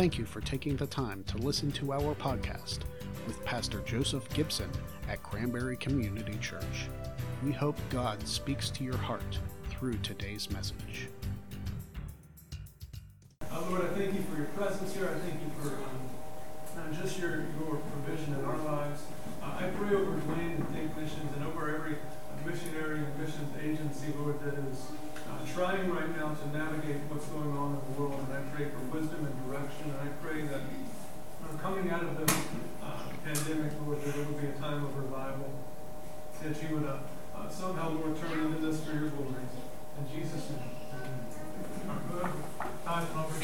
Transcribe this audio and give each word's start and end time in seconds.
Thank 0.00 0.16
you 0.16 0.24
for 0.24 0.40
taking 0.40 0.76
the 0.76 0.86
time 0.86 1.24
to 1.24 1.36
listen 1.36 1.70
to 1.72 1.92
our 1.92 2.14
podcast 2.14 2.78
with 3.26 3.44
Pastor 3.44 3.80
Joseph 3.80 4.26
Gibson 4.32 4.70
at 5.10 5.22
Cranberry 5.22 5.76
Community 5.76 6.38
Church. 6.38 6.88
We 7.44 7.52
hope 7.52 7.76
God 7.90 8.26
speaks 8.26 8.70
to 8.70 8.82
your 8.82 8.96
heart 8.96 9.38
through 9.68 9.98
today's 9.98 10.50
message. 10.50 11.08
Uh, 13.52 13.60
Lord, 13.68 13.82
I 13.82 13.88
thank 13.88 14.14
you 14.14 14.22
for 14.22 14.38
your 14.38 14.46
presence 14.56 14.94
here. 14.94 15.04
I 15.04 15.18
thank 15.18 15.34
you 15.34 15.50
for 15.60 15.76
um, 15.76 16.96
just 16.98 17.18
your, 17.18 17.44
your 17.60 17.76
provision 17.92 18.32
in 18.32 18.44
our 18.46 18.56
lives. 18.56 19.02
Uh, 19.42 19.58
I 19.58 19.68
pray 19.68 19.94
over 19.94 20.12
Dwayne 20.12 20.56
and 20.56 20.68
Think 20.70 20.96
Missions 20.96 21.30
and 21.36 21.44
over 21.44 21.76
every 21.76 21.96
missionary 22.46 23.00
and 23.00 23.18
missions 23.18 23.54
agency, 23.62 24.14
Lord, 24.18 24.40
that 24.46 24.54
is 24.54 24.80
trying 25.54 25.90
right 25.90 26.16
now 26.16 26.34
to 26.34 26.44
navigate 26.56 27.02
what's 27.10 27.26
going 27.26 27.56
on 27.56 27.74
in 27.74 27.80
the 27.82 28.00
world. 28.00 28.22
And 28.28 28.38
I 28.38 28.42
pray 28.54 28.66
for 28.70 28.78
wisdom 28.94 29.26
and 29.26 29.34
direction. 29.46 29.90
And 29.90 29.98
I 29.98 30.10
pray 30.22 30.42
that 30.46 30.62
uh, 30.62 31.56
coming 31.58 31.90
out 31.90 32.02
of 32.02 32.14
the 32.14 32.26
uh, 32.84 33.02
pandemic, 33.24 33.72
Lord, 33.84 34.02
that 34.02 34.14
it 34.14 34.26
would 34.26 34.40
be 34.40 34.48
a 34.48 34.52
time 34.62 34.84
of 34.84 34.96
revival. 34.96 35.50
That 36.42 36.62
you 36.62 36.76
would 36.76 36.86
uh, 36.86 36.98
uh, 37.34 37.48
somehow, 37.48 37.90
Lord, 37.90 38.18
turn 38.20 38.46
into 38.46 38.58
this 38.58 38.84
for 38.84 38.92
your 38.92 39.08
glory. 39.10 39.42
In 39.98 40.20
Jesus' 40.20 40.50
name. 40.50 40.80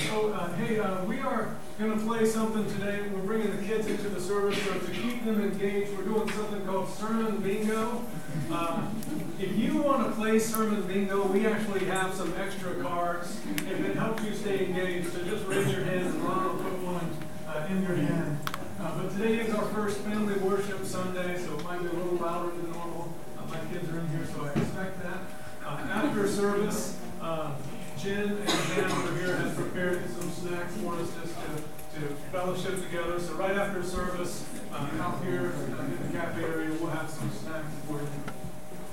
So, 0.09 0.33
uh, 0.33 0.53
hey, 0.55 0.79
uh, 0.79 1.05
we 1.05 1.21
are 1.21 1.57
going 1.79 1.99
to 1.99 2.05
play 2.05 2.25
something 2.27 2.65
today. 2.73 3.03
We're 3.13 3.21
bringing 3.21 3.55
the 3.57 3.63
kids 3.63 3.87
into 3.87 4.09
the 4.09 4.21
service, 4.21 4.61
so 4.63 4.79
to 4.79 4.91
keep 4.91 5.25
them 5.25 5.43
engaged, 5.43 5.97
we're 5.97 6.05
doing 6.05 6.31
something 6.31 6.65
called 6.67 6.89
Sermon 6.89 7.39
Bingo. 7.39 8.03
Uh, 9.37 9.43
if 9.43 9.57
you 9.57 9.83
want 9.83 10.07
to 10.07 10.13
play 10.15 10.39
Sermon 10.39 10.83
Bingo, 10.83 11.27
we 11.27 11.47
actually 11.47 11.85
have 11.87 12.15
some 12.15 12.33
extra 12.39 12.75
cards. 12.83 13.39
If 13.57 13.81
it 13.85 13.97
helps 13.97 14.23
you 14.25 14.35
stay 14.35 14.67
engaged, 14.67 15.13
so 15.13 15.23
just 15.25 15.47
raise 15.47 15.71
your 15.71 15.85
hand 15.85 16.07
and 16.07 16.23
Ron 16.23 16.45
will 16.45 16.65
put 16.65 16.79
one 16.83 17.11
uh, 17.49 17.67
in 17.71 17.83
your 17.83 17.97
hand. 17.97 18.39
Uh, 18.81 19.03
but 19.03 19.11
today 19.13 19.41
is 19.41 19.55
our 19.55 19.65
first 19.67 19.99
family 19.99 20.35
worship 20.39 20.85
Sunday, 20.85 21.39
so 21.39 21.55
it 21.55 21.65
might 21.65 21.81
be 21.81 21.89
a 21.89 21.93
little 21.93 22.17
louder 22.19 22.51
than 22.51 22.71
normal. 22.73 23.13
Uh, 23.39 23.43
my 23.49 23.59
kids 23.73 23.89
are 23.91 23.99
in 23.99 24.09
here, 24.09 24.27
so 24.35 24.45
I 24.45 24.59
expect 24.59 25.03
that. 25.03 25.21
after 25.65 26.29
service, 26.29 26.99
Jen 27.99 28.29
and 28.29 28.47
Dan 28.47 28.91
over 28.91 29.19
here 29.19 29.37
has 29.37 29.55
prepared 29.55 30.09
some 30.11 30.31
snacks 30.31 30.75
for 30.77 30.95
us 30.95 31.09
just 31.23 31.35
to, 31.35 32.01
to 32.01 32.15
fellowship 32.31 32.83
together. 32.85 33.19
So 33.19 33.35
right 33.35 33.57
after 33.57 33.83
service, 33.83 34.45
uh, 34.73 34.89
out 35.01 35.25
here 35.25 35.53
uh, 35.79 35.85
in 35.85 36.13
the 36.13 36.19
cafe 36.19 36.45
area, 36.45 36.71
we'll 36.81 36.91
have 36.91 37.09
some 37.11 37.31
snacks 37.31 37.73
for 37.87 37.95
you. 37.95 38.26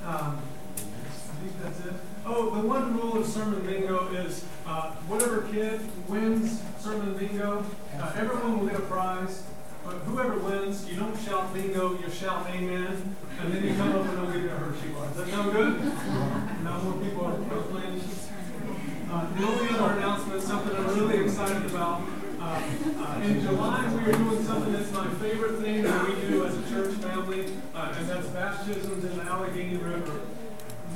Um, 0.05 0.41
I 0.75 1.35
think 1.39 1.61
that's 1.61 1.79
it. 1.85 1.93
Oh, 2.25 2.49
the 2.49 2.67
one 2.67 2.97
rule 2.97 3.17
of 3.17 3.25
Sermon 3.25 3.65
Bingo 3.65 4.13
is 4.13 4.45
uh, 4.65 4.91
whatever 5.07 5.41
kid 5.43 5.81
wins 6.07 6.61
Sermon 6.79 7.17
Bingo, 7.17 7.65
uh, 7.99 8.13
everyone 8.17 8.59
will 8.59 8.67
get 8.67 8.77
a 8.77 8.81
prize. 8.83 9.43
But 9.85 9.95
whoever 10.07 10.37
wins, 10.39 10.89
you 10.89 10.95
don't 10.95 11.17
shout 11.19 11.53
bingo, 11.53 11.99
you 11.99 12.09
shout 12.09 12.47
amen, 12.47 13.15
and 13.41 13.53
then 13.53 13.63
you 13.63 13.75
come 13.75 13.91
up 13.91 14.07
and 14.07 14.19
I'll 14.19 14.31
give 14.31 14.43
you 14.43 14.49
a 14.49 14.55
Hershey 14.55 14.87
bar. 14.95 15.07
Does 15.07 15.17
that 15.17 15.27
sound 15.27 15.51
good? 15.51 15.83
now 16.63 16.79
more 16.83 17.03
people 17.03 17.25
are 17.25 17.61
playing. 17.63 18.01
Uh, 19.11 19.33
the 19.35 19.45
only 19.45 19.69
other 19.69 19.93
announcement, 19.97 20.41
something 20.41 20.75
I'm 20.75 20.87
really 20.97 21.25
excited 21.25 21.65
about. 21.65 22.01
Uh, 22.63 23.03
uh, 23.03 23.21
in 23.23 23.41
July, 23.41 23.93
we 23.93 24.09
are 24.09 24.17
doing 24.17 24.41
something 24.45 24.71
that's 24.71 24.91
my 24.93 25.07
favorite 25.15 25.59
thing 25.59 25.83
that 25.83 26.07
we 26.07 26.15
do 26.27 26.45
as 26.45 26.57
a 26.57 26.69
church 26.69 26.93
family, 26.95 27.47
uh, 27.75 27.93
and 27.97 28.07
that's 28.07 28.27
baptisms 28.27 29.03
in 29.03 29.17
the 29.17 29.23
Allegheny 29.23 29.75
River. 29.75 30.21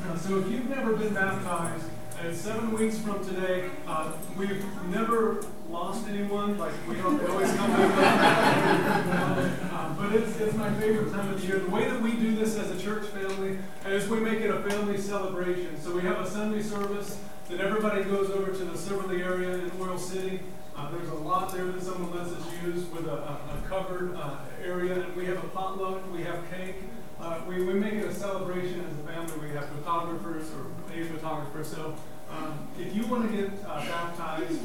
Uh, 0.07 0.17
so 0.17 0.39
if 0.39 0.49
you've 0.49 0.69
never 0.69 0.95
been 0.95 1.13
baptized, 1.13 1.83
and 2.21 2.33
seven 2.33 2.71
weeks 2.71 2.97
from 2.99 3.23
today, 3.27 3.69
uh, 3.85 4.13
we've 4.37 4.63
never 4.87 5.43
lost 5.69 6.07
anyone. 6.07 6.57
Like 6.57 6.71
we 6.87 6.95
don't 6.95 7.29
always 7.29 7.53
come 7.53 7.71
back. 7.71 9.59
uh, 9.73 9.93
but 9.95 10.13
it's, 10.13 10.39
it's 10.39 10.55
my 10.55 10.73
favorite 10.75 11.11
time 11.11 11.33
of 11.33 11.41
the 11.41 11.47
year. 11.47 11.59
The 11.59 11.69
way 11.69 11.89
that 11.89 12.01
we 12.01 12.13
do 12.13 12.33
this 12.33 12.55
as 12.55 12.71
a 12.71 12.81
church 12.81 13.07
family 13.07 13.59
is 13.85 14.07
we 14.07 14.21
make 14.21 14.39
it 14.39 14.49
a 14.49 14.61
family 14.67 14.97
celebration. 14.97 15.79
So 15.81 15.93
we 15.93 16.01
have 16.03 16.19
a 16.21 16.29
Sunday 16.29 16.61
service 16.61 17.19
then 17.49 17.61
everybody 17.61 18.03
goes 18.03 18.29
over 18.29 18.51
to 18.51 18.65
the 18.65 18.77
Siverly 18.77 19.23
area 19.23 19.53
in 19.53 19.71
Oil 19.79 19.97
City. 19.97 20.41
Uh, 20.77 20.91
there's 20.91 21.09
a 21.09 21.15
lot 21.15 21.51
there 21.51 21.65
that 21.65 21.81
someone 21.81 22.15
lets 22.15 22.31
us 22.31 22.45
use 22.63 22.85
with 22.91 23.07
a, 23.07 23.11
a, 23.11 23.39
a 23.57 23.67
covered 23.67 24.15
uh, 24.15 24.37
area. 24.63 25.07
We 25.15 25.25
have 25.25 25.43
a 25.43 25.47
potluck, 25.47 26.01
we 26.13 26.21
have 26.21 26.49
cake. 26.51 26.75
Uh, 27.19 27.39
we, 27.47 27.63
we 27.63 27.73
make 27.73 27.93
it 27.93 28.05
a 28.05 28.13
celebration 28.13 28.85
as 28.85 28.99
a 28.99 29.11
family. 29.11 29.49
We 29.49 29.55
have 29.55 29.67
photographers 29.69 30.51
or 30.51 30.67
a 30.93 31.03
photographer. 31.05 31.63
So 31.63 31.95
um, 32.29 32.67
if 32.79 32.95
you 32.95 33.07
want 33.07 33.31
to 33.31 33.35
get 33.35 33.51
uh, 33.65 33.83
baptized, 33.85 34.61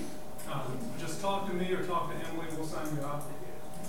um, 0.52 0.78
just 1.00 1.22
talk 1.22 1.48
to 1.48 1.54
me 1.54 1.72
or 1.72 1.82
talk 1.86 2.12
to 2.12 2.28
Emily. 2.28 2.46
We'll 2.54 2.66
sign 2.66 2.94
you 2.94 3.02
up. 3.06 3.26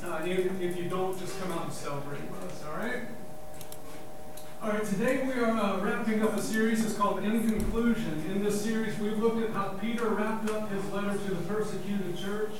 Uh, 0.01 0.21
if, 0.25 0.61
if 0.61 0.77
you 0.77 0.89
don't, 0.89 1.19
just 1.19 1.41
come 1.41 1.51
out 1.51 1.65
and 1.65 1.73
celebrate 1.73 2.21
with 2.31 2.43
us, 2.43 2.63
all 2.65 2.77
right? 2.77 3.03
All 4.63 4.69
right, 4.69 4.85
today 4.85 5.21
we 5.27 5.33
are 5.33 5.51
uh, 5.51 5.81
wrapping 5.81 6.23
up 6.23 6.37
a 6.37 6.41
series. 6.41 6.85
It's 6.85 6.93
called 6.93 7.21
In 7.21 7.49
Conclusion. 7.49 8.23
In 8.31 8.41
this 8.41 8.63
series, 8.63 8.97
we've 8.97 9.17
looked 9.17 9.43
at 9.43 9.49
how 9.49 9.77
Peter 9.81 10.07
wrapped 10.07 10.49
up 10.51 10.71
his 10.71 10.85
letter 10.91 11.17
to 11.17 11.33
the 11.33 11.53
persecuted 11.53 12.17
church. 12.17 12.53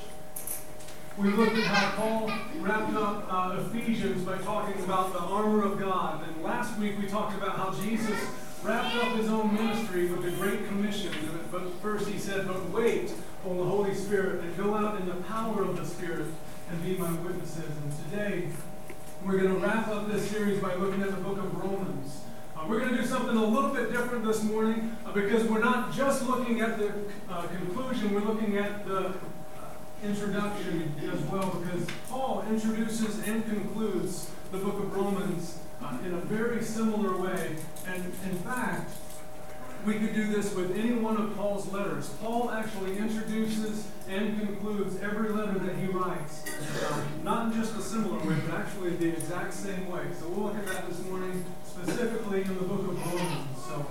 We 1.16 1.30
looked 1.30 1.56
at 1.56 1.64
how 1.64 1.96
Paul 1.96 2.30
wrapped 2.60 2.94
up 2.94 3.26
uh, 3.30 3.58
Ephesians 3.58 4.22
by 4.22 4.36
talking 4.36 4.84
about 4.84 5.14
the 5.14 5.20
armor 5.20 5.64
of 5.64 5.80
God. 5.80 6.28
And 6.28 6.44
last 6.44 6.78
week 6.78 6.98
we 7.00 7.06
talked 7.06 7.38
about 7.38 7.56
how 7.56 7.72
Jesus 7.72 8.20
wrapped 8.62 8.94
up 8.96 9.16
his 9.16 9.30
own 9.30 9.54
ministry 9.54 10.10
with 10.10 10.24
the 10.24 10.32
Great 10.32 10.68
Commission. 10.68 11.10
But 11.50 11.72
first 11.80 12.06
he 12.06 12.18
said, 12.18 12.46
But 12.46 12.68
wait 12.68 13.14
on 13.46 13.56
the 13.56 13.64
Holy 13.64 13.94
Spirit 13.94 14.44
and 14.44 14.54
go 14.58 14.74
out 14.74 15.00
in 15.00 15.08
the 15.08 15.14
power 15.22 15.62
of 15.62 15.78
the 15.78 15.86
Spirit 15.86 16.26
and 16.70 16.84
be 16.84 16.98
my 16.98 17.10
witnesses. 17.12 17.64
And 17.64 18.10
today 18.10 18.48
we're 19.24 19.38
going 19.38 19.54
to 19.54 19.66
wrap 19.66 19.88
up 19.88 20.10
this 20.12 20.30
series 20.30 20.60
by 20.60 20.74
looking 20.74 21.00
at 21.00 21.10
the 21.10 21.16
book 21.16 21.38
of 21.38 21.56
Romans. 21.56 22.20
Uh, 22.54 22.66
we're 22.68 22.78
going 22.78 22.94
to 22.94 23.00
do 23.00 23.06
something 23.06 23.34
a 23.34 23.44
little 23.44 23.70
bit 23.70 23.90
different 23.90 24.22
this 24.22 24.42
morning 24.42 24.94
uh, 25.06 25.12
because 25.12 25.44
we're 25.44 25.64
not 25.64 25.94
just 25.94 26.26
looking 26.26 26.60
at 26.60 26.78
the 26.78 26.92
uh, 27.30 27.46
conclusion, 27.46 28.12
we're 28.12 28.20
looking 28.20 28.58
at 28.58 28.86
the 28.86 29.06
uh, 29.06 29.12
introduction 30.02 30.94
as 31.10 31.20
well 31.22 31.58
because 31.58 31.86
Paul 32.10 32.44
introduces 32.50 33.26
and 33.26 33.42
concludes 33.46 34.30
the 34.52 34.58
book 34.58 34.74
of 34.74 34.94
Romans 34.94 35.58
uh, 35.82 35.96
in 36.04 36.12
a 36.12 36.20
very 36.20 36.62
similar 36.62 37.16
way. 37.16 37.56
And 37.86 38.04
in 38.04 38.38
fact, 38.40 38.92
we 39.86 39.94
could 39.98 40.14
do 40.14 40.26
this 40.28 40.54
with 40.54 40.76
any 40.78 40.92
one 40.92 41.16
of 41.16 41.36
Paul's 41.36 41.70
letters. 41.70 42.08
Paul 42.20 42.50
actually 42.50 42.96
introduces 42.96 43.86
and 44.08 44.38
concludes 44.40 44.98
every 45.00 45.28
letter 45.28 45.58
that 45.58 45.76
he 45.76 45.86
writes, 45.86 46.44
not 47.22 47.52
in 47.52 47.60
just 47.60 47.76
a 47.76 47.82
similar 47.82 48.18
way, 48.18 48.36
but 48.46 48.54
actually 48.60 48.96
the 48.96 49.08
exact 49.08 49.52
same 49.52 49.90
way. 49.90 50.04
So 50.18 50.28
we'll 50.28 50.46
look 50.46 50.56
at 50.56 50.66
that 50.66 50.88
this 50.88 51.02
morning, 51.04 51.44
specifically 51.66 52.42
in 52.42 52.54
the 52.56 52.64
book 52.64 52.80
of 52.80 53.06
Romans. 53.06 53.64
So 53.66 53.86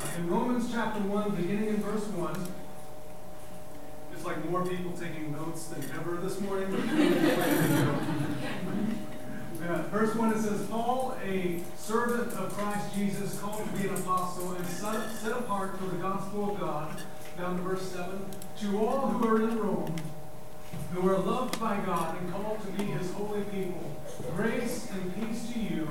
uh, 0.00 0.18
in 0.18 0.28
Romans 0.28 0.72
chapter 0.72 1.00
1, 1.00 1.30
beginning 1.36 1.68
in 1.68 1.76
verse 1.76 2.04
1, 2.04 2.48
it's 4.12 4.24
like 4.24 4.50
more 4.50 4.66
people 4.66 4.92
taking 4.92 5.30
notes 5.32 5.66
than 5.68 5.84
ever 5.92 6.16
this 6.16 6.40
morning. 6.40 8.22
Uh, 9.68 9.82
verse 9.88 10.14
1 10.14 10.32
it 10.32 10.42
says, 10.42 10.64
Paul, 10.68 11.16
a 11.24 11.58
servant 11.76 12.32
of 12.34 12.52
Christ 12.52 12.94
Jesus, 12.94 13.40
called 13.40 13.64
to 13.66 13.76
be 13.76 13.88
an 13.88 13.94
apostle 13.96 14.52
and 14.52 14.64
set 14.64 15.32
apart 15.32 15.76
for 15.78 15.86
the 15.86 15.96
gospel 15.96 16.52
of 16.52 16.60
God. 16.60 17.02
Down 17.36 17.56
to 17.56 17.62
verse 17.62 17.90
7. 17.90 18.24
To 18.60 18.78
all 18.78 19.08
who 19.08 19.28
are 19.28 19.42
in 19.42 19.58
Rome, 19.58 19.96
who 20.92 21.08
are 21.08 21.18
loved 21.18 21.58
by 21.58 21.78
God 21.84 22.16
and 22.16 22.32
called 22.32 22.60
to 22.62 22.72
be 22.80 22.84
his 22.92 23.10
holy 23.12 23.42
people, 23.44 23.90
grace 24.36 24.88
and 24.92 25.14
peace 25.16 25.50
to 25.52 25.58
you 25.58 25.88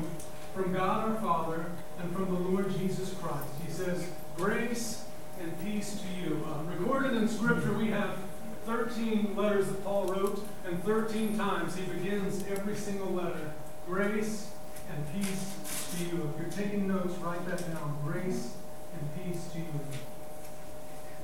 from 0.53 0.71
God 0.71 1.09
our 1.11 1.19
Father 1.19 1.65
and 2.01 2.15
from 2.15 2.33
the 2.33 2.39
Lord 2.39 2.71
Jesus 2.77 3.13
Christ. 3.15 3.43
He 3.65 3.71
says, 3.73 4.07
grace 4.37 5.03
and 5.41 5.51
peace 5.65 5.99
to 5.99 6.21
you. 6.21 6.47
Uh, 6.47 6.63
recorded 6.79 7.13
in 7.13 7.27
Scripture, 7.27 7.73
we 7.73 7.87
have 7.87 8.19
13 8.67 9.35
letters 9.35 9.67
that 9.67 9.83
Paul 9.83 10.05
wrote, 10.05 10.47
and 10.65 10.81
13 10.85 11.37
times 11.37 11.75
he 11.75 11.83
begins 11.83 12.45
every 12.49 12.75
single 12.75 13.11
letter 13.11 13.51
Grace 13.85 14.49
and 14.89 15.13
peace 15.13 15.93
to 15.95 16.05
you. 16.05 16.33
If 16.33 16.41
you're 16.41 16.65
taking 16.65 16.87
notes, 16.87 17.15
write 17.19 17.45
that 17.47 17.59
down. 17.71 17.99
Grace 18.03 18.55
and 18.93 19.23
peace 19.23 19.47
to 19.53 19.59
you. 19.59 19.65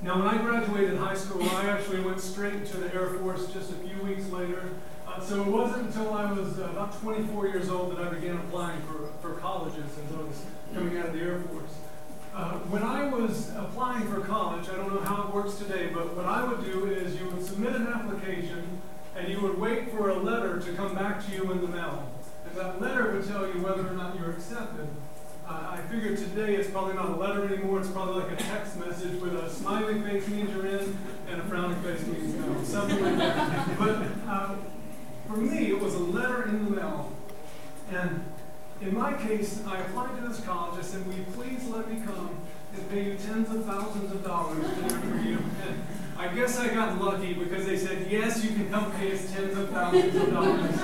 Now, 0.04 0.20
when 0.20 0.28
I 0.28 0.38
graduated 0.38 0.98
high 0.98 1.16
school, 1.16 1.48
I 1.50 1.70
actually 1.70 2.02
went 2.02 2.20
straight 2.20 2.66
to 2.68 2.78
the 2.78 2.94
Air 2.94 3.08
Force 3.16 3.48
just 3.48 3.72
a 3.72 3.76
few 3.76 4.02
weeks 4.04 4.30
later. 4.30 4.70
Uh, 5.08 5.20
so 5.20 5.42
it 5.42 5.48
wasn't 5.48 5.88
until 5.88 6.14
I 6.14 6.32
was 6.32 6.60
uh, 6.60 6.66
about 6.66 7.00
24 7.02 7.48
years 7.48 7.70
old 7.70 7.96
that 7.96 8.08
I 8.08 8.10
began 8.10 8.38
applying 8.38 8.82
for, 8.82 9.10
for 9.22 9.40
colleges 9.40 9.86
as 9.86 10.16
I 10.16 10.22
was 10.22 10.46
coming 10.74 10.98
out 10.98 11.08
of 11.08 11.14
the 11.14 11.22
Air 11.22 11.40
Force. 11.40 11.72
Uh, 12.34 12.60
when 12.70 12.84
I 12.84 13.10
was 13.10 13.50
applying 13.56 14.08
for 14.08 14.22
college, 14.22 14.70
I 14.70 14.76
don't 14.76 14.94
know 14.94 15.02
how 15.02 15.24
it 15.24 15.34
works 15.34 15.56
today, 15.56 15.90
but 15.94 16.16
what 16.16 16.26
I 16.26 16.46
would 16.46 16.64
do 16.64 16.86
is 16.86 17.20
you 17.20 17.28
would 17.30 17.44
submit 17.44 17.76
an 17.76 17.88
application 17.88 18.82
and 19.16 19.28
you 19.28 19.42
would 19.42 19.60
wait 19.60 19.92
for 19.92 20.10
a 20.10 20.16
letter 20.16 20.60
to 20.60 20.74
come 20.74 20.96
back 20.96 21.26
to 21.26 21.36
you 21.36 21.52
in 21.52 21.62
the 21.62 21.68
mail. 21.68 22.10
And 22.52 22.60
that 22.60 22.82
letter 22.82 23.14
would 23.14 23.26
tell 23.28 23.48
you 23.48 23.62
whether 23.62 23.88
or 23.88 23.94
not 23.94 24.20
you're 24.20 24.32
accepted. 24.32 24.88
Uh, 25.48 25.72
I 25.72 25.78
figured 25.90 26.18
today 26.18 26.56
it's 26.56 26.70
probably 26.70 26.96
not 26.96 27.10
a 27.10 27.16
letter 27.16 27.46
anymore. 27.46 27.80
It's 27.80 27.90
probably 27.90 28.24
like 28.24 28.32
a 28.34 28.36
text 28.44 28.78
message 28.78 29.22
with 29.22 29.34
a 29.36 29.50
smiling 29.50 30.04
face 30.04 30.28
means 30.28 30.50
you're 30.52 30.66
in 30.66 30.98
and 31.30 31.42
a 31.42 31.44
frowning 31.46 31.82
face 31.82 32.06
means 32.06 32.36
no, 32.36 32.62
something 32.64 33.02
like 33.02 33.18
that. 33.18 33.80
But 33.80 34.06
uh, 34.28 34.56
for 35.28 35.38
me, 35.38 35.68
it 35.70 35.80
was 35.80 35.96
a 35.96 36.00
letter 36.00 36.44
in 36.50 36.66
the 36.66 36.72
mail. 36.72 37.16
And 37.90 38.22
in 38.82 38.94
my 38.94 39.14
case, 39.14 39.62
I 39.66 39.80
applied 39.80 40.22
to 40.22 40.28
this 40.28 40.42
college. 40.42 40.78
I 40.78 40.84
said, 40.84 41.06
will 41.06 41.14
you 41.14 41.26
please 41.34 41.68
let 41.70 41.90
me 41.90 42.02
come 42.06 42.38
and 42.74 42.90
pay 42.90 43.06
you 43.06 43.16
tens 43.16 43.50
of 43.54 43.66
thousands 43.66 44.12
of 44.12 44.26
dollars 44.26 44.64
to 44.64 44.90
for 44.90 45.18
you? 45.18 45.38
And 45.68 45.84
I 46.18 46.28
guess 46.34 46.60
I 46.60 46.68
got 46.74 47.02
lucky 47.02 47.34
because 47.34 47.66
they 47.66 47.78
said, 47.78 48.08
yes, 48.10 48.44
you 48.44 48.50
can 48.52 48.70
come 48.70 48.92
pay 48.94 49.14
us 49.14 49.32
tens 49.32 49.58
of 49.58 49.70
thousands 49.70 50.16
of 50.16 50.32
dollars. 50.32 50.76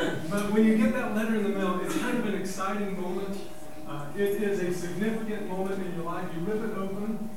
But 0.00 0.50
when 0.52 0.64
you 0.64 0.78
get 0.78 0.94
that 0.94 1.14
letter 1.14 1.34
in 1.34 1.42
the 1.42 1.50
mail, 1.50 1.78
it's 1.84 1.98
kind 1.98 2.16
of 2.16 2.24
an 2.24 2.34
exciting 2.34 2.98
moment. 2.98 3.38
Uh, 3.86 4.06
it 4.16 4.42
is 4.42 4.60
a 4.60 4.72
significant 4.72 5.46
moment 5.46 5.84
in 5.84 5.94
your 5.94 6.04
life. 6.04 6.26
You 6.34 6.40
rip 6.40 6.64
it 6.64 6.78
open 6.78 7.28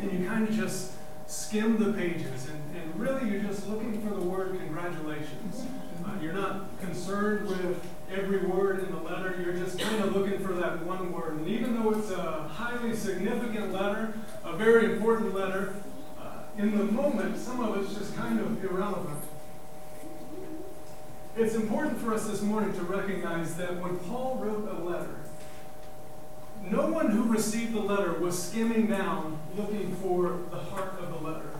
and 0.00 0.12
you 0.12 0.28
kind 0.28 0.46
of 0.46 0.54
just 0.54 0.92
skim 1.26 1.78
the 1.78 1.94
pages. 1.94 2.48
And, 2.50 2.76
and 2.76 3.00
really, 3.00 3.30
you're 3.30 3.42
just 3.42 3.66
looking 3.68 4.02
for 4.02 4.14
the 4.14 4.20
word 4.20 4.58
congratulations. 4.58 5.64
Uh, 6.04 6.10
you're 6.20 6.34
not 6.34 6.78
concerned 6.80 7.48
with 7.48 7.82
every 8.12 8.44
word 8.44 8.80
in 8.80 8.90
the 8.90 9.00
letter. 9.00 9.40
You're 9.42 9.54
just 9.54 9.78
kind 9.78 10.04
of 10.04 10.14
looking 10.14 10.44
for 10.44 10.52
that 10.52 10.84
one 10.84 11.10
word. 11.10 11.38
And 11.38 11.48
even 11.48 11.74
though 11.74 11.92
it's 11.92 12.10
a 12.10 12.42
highly 12.48 12.94
significant 12.94 13.72
letter, 13.72 14.12
a 14.44 14.54
very 14.56 14.92
important 14.92 15.34
letter, 15.34 15.74
uh, 16.20 16.42
in 16.58 16.76
the 16.76 16.84
moment, 16.84 17.38
some 17.38 17.60
of 17.60 17.82
it's 17.82 17.94
just 17.94 18.14
kind 18.14 18.40
of 18.40 18.62
irrelevant. 18.62 19.24
It's 21.36 21.56
important 21.56 21.98
for 21.98 22.14
us 22.14 22.28
this 22.28 22.42
morning 22.42 22.72
to 22.74 22.82
recognize 22.82 23.56
that 23.56 23.80
when 23.80 23.96
Paul 23.98 24.38
wrote 24.40 24.68
a 24.70 24.84
letter, 24.84 25.16
no 26.62 26.86
one 26.86 27.10
who 27.10 27.24
received 27.24 27.72
the 27.72 27.80
letter 27.80 28.12
was 28.12 28.40
skimming 28.40 28.86
down 28.86 29.36
looking 29.56 29.96
for 29.96 30.38
the 30.52 30.58
heart 30.58 30.94
of 31.00 31.10
the 31.10 31.28
letter. 31.28 31.50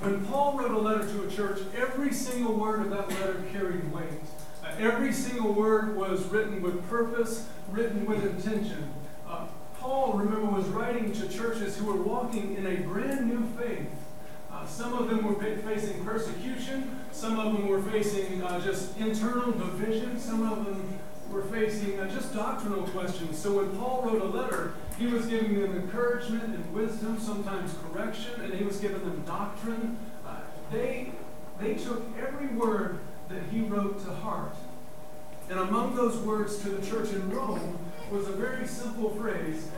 When 0.00 0.26
Paul 0.26 0.58
wrote 0.58 0.70
a 0.70 0.78
letter 0.78 1.08
to 1.08 1.26
a 1.26 1.30
church, 1.30 1.60
every 1.74 2.12
single 2.12 2.52
word 2.52 2.80
of 2.80 2.90
that 2.90 3.08
letter 3.08 3.42
carried 3.54 3.90
weight. 3.90 4.20
Uh, 4.62 4.72
every 4.78 5.14
single 5.14 5.54
word 5.54 5.96
was 5.96 6.22
written 6.26 6.60
with 6.60 6.86
purpose, 6.90 7.48
written 7.70 8.04
with 8.04 8.22
intention. 8.22 8.90
Uh, 9.26 9.46
Paul, 9.78 10.12
remember, 10.12 10.44
was 10.44 10.66
writing 10.66 11.12
to 11.12 11.26
churches 11.26 11.78
who 11.78 11.86
were 11.86 12.02
walking 12.02 12.54
in 12.54 12.66
a 12.66 12.76
brand 12.80 13.28
new 13.28 13.46
faith. 13.58 13.88
Uh, 14.52 14.66
some 14.66 14.92
of 14.92 15.08
them 15.08 15.24
were 15.24 15.42
facing 15.42 16.04
persecution. 16.04 17.00
Some 17.16 17.40
of 17.40 17.54
them 17.54 17.66
were 17.66 17.80
facing 17.80 18.42
uh, 18.42 18.60
just 18.60 18.94
internal 18.98 19.50
division. 19.50 20.20
Some 20.20 20.46
of 20.52 20.66
them 20.66 20.98
were 21.30 21.44
facing 21.44 21.98
uh, 21.98 22.10
just 22.10 22.34
doctrinal 22.34 22.82
questions. 22.88 23.38
So 23.38 23.56
when 23.56 23.74
Paul 23.78 24.02
wrote 24.02 24.20
a 24.20 24.26
letter, 24.26 24.74
he 24.98 25.06
was 25.06 25.24
giving 25.24 25.58
them 25.58 25.74
encouragement 25.74 26.44
and 26.44 26.74
wisdom, 26.74 27.18
sometimes 27.18 27.74
correction, 27.82 28.42
and 28.42 28.52
he 28.52 28.64
was 28.64 28.76
giving 28.76 29.00
them 29.00 29.22
doctrine. 29.24 29.96
Uh, 30.26 30.40
they, 30.70 31.10
they 31.58 31.76
took 31.76 32.02
every 32.20 32.48
word 32.48 32.98
that 33.30 33.42
he 33.50 33.62
wrote 33.62 34.04
to 34.04 34.12
heart. 34.12 34.54
And 35.48 35.58
among 35.58 35.96
those 35.96 36.18
words 36.18 36.58
to 36.64 36.68
the 36.68 36.86
church 36.86 37.14
in 37.14 37.30
Rome 37.30 37.78
was 38.10 38.28
a 38.28 38.32
very 38.32 38.66
simple 38.66 39.08
phrase, 39.08 39.70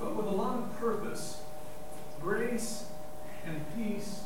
but 0.00 0.16
with 0.16 0.26
a 0.26 0.30
lot 0.30 0.56
of 0.56 0.80
purpose 0.80 1.42
grace 2.18 2.86
and 3.44 3.60
peace 3.76 4.22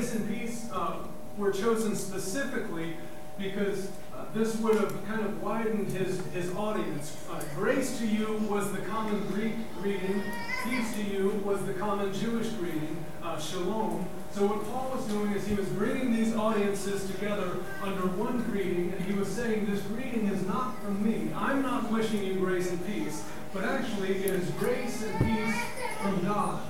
grace 0.00 0.14
and 0.14 0.28
peace 0.30 0.70
uh, 0.72 0.96
were 1.36 1.52
chosen 1.52 1.94
specifically 1.94 2.96
because 3.38 3.90
uh, 4.16 4.24
this 4.32 4.56
would 4.56 4.74
have 4.76 5.06
kind 5.06 5.20
of 5.20 5.42
widened 5.42 5.92
his, 5.92 6.24
his 6.28 6.54
audience. 6.54 7.18
Uh, 7.30 7.42
grace 7.54 7.98
to 7.98 8.06
you 8.06 8.38
was 8.48 8.72
the 8.72 8.78
common 8.78 9.20
Greek 9.26 9.52
greeting, 9.78 10.22
peace 10.64 10.94
to 10.94 11.02
you 11.02 11.42
was 11.44 11.62
the 11.66 11.74
common 11.74 12.14
Jewish 12.14 12.48
greeting, 12.48 12.96
uh, 13.22 13.38
shalom. 13.38 14.08
So, 14.30 14.46
what 14.46 14.64
Paul 14.70 14.92
was 14.96 15.04
doing 15.06 15.32
is 15.32 15.46
he 15.46 15.54
was 15.54 15.68
bringing 15.68 16.16
these 16.16 16.34
audiences 16.34 17.06
together 17.10 17.58
under 17.82 18.06
one 18.06 18.42
greeting, 18.44 18.94
and 18.96 19.04
he 19.04 19.12
was 19.12 19.28
saying, 19.28 19.66
This 19.66 19.82
greeting 19.82 20.28
is 20.28 20.46
not 20.46 20.82
from 20.82 21.04
me. 21.04 21.30
I'm 21.34 21.60
not 21.60 21.92
wishing 21.92 22.24
you 22.24 22.36
grace 22.36 22.70
and 22.70 22.86
peace, 22.86 23.22
but 23.52 23.64
actually, 23.64 24.16
it 24.24 24.30
is 24.30 24.48
grace 24.52 25.02
and 25.02 25.18
peace 25.18 25.60
from 26.00 26.24
God. 26.24 26.62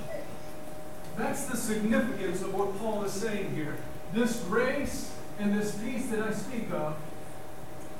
That's 1.17 1.45
the 1.45 1.57
significance 1.57 2.41
of 2.41 2.53
what 2.53 2.77
Paul 2.79 3.03
is 3.03 3.11
saying 3.11 3.53
here. 3.55 3.77
This 4.13 4.39
grace 4.43 5.11
and 5.39 5.53
this 5.57 5.75
peace 5.75 6.07
that 6.07 6.19
I 6.19 6.33
speak 6.33 6.71
of 6.71 6.95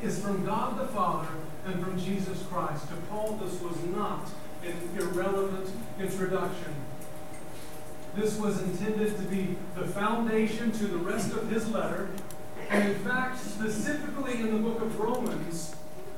is 0.02 0.20
from 0.20 0.46
God 0.46 0.80
the 0.80 0.88
Father 0.88 1.30
and 1.66 1.84
from 1.84 2.00
Jesus 2.00 2.42
Christ. 2.44 2.88
To 2.90 2.96
Paul, 3.10 3.40
this 3.44 3.62
was 3.62 3.78
not 3.84 4.28
an 4.66 4.76
irrelevant 4.98 5.70
introduction. 6.00 6.76
This 8.16 8.38
was 8.38 8.62
intended 8.62 9.16
to 9.18 9.24
be 9.24 9.56
the 9.76 9.88
foundation 9.88 10.72
to 10.74 10.86
the 10.86 10.98
rest 10.98 11.32
of 11.34 11.50
his 11.50 11.70
letter. 11.70 12.10
And 12.70 12.90
in 12.90 13.00
fact, 13.00 13.40
specifically 13.40 14.36
in 14.36 14.52
the 14.52 14.60
book 14.60 14.82
of 14.82 15.00
Romans, 15.00 15.76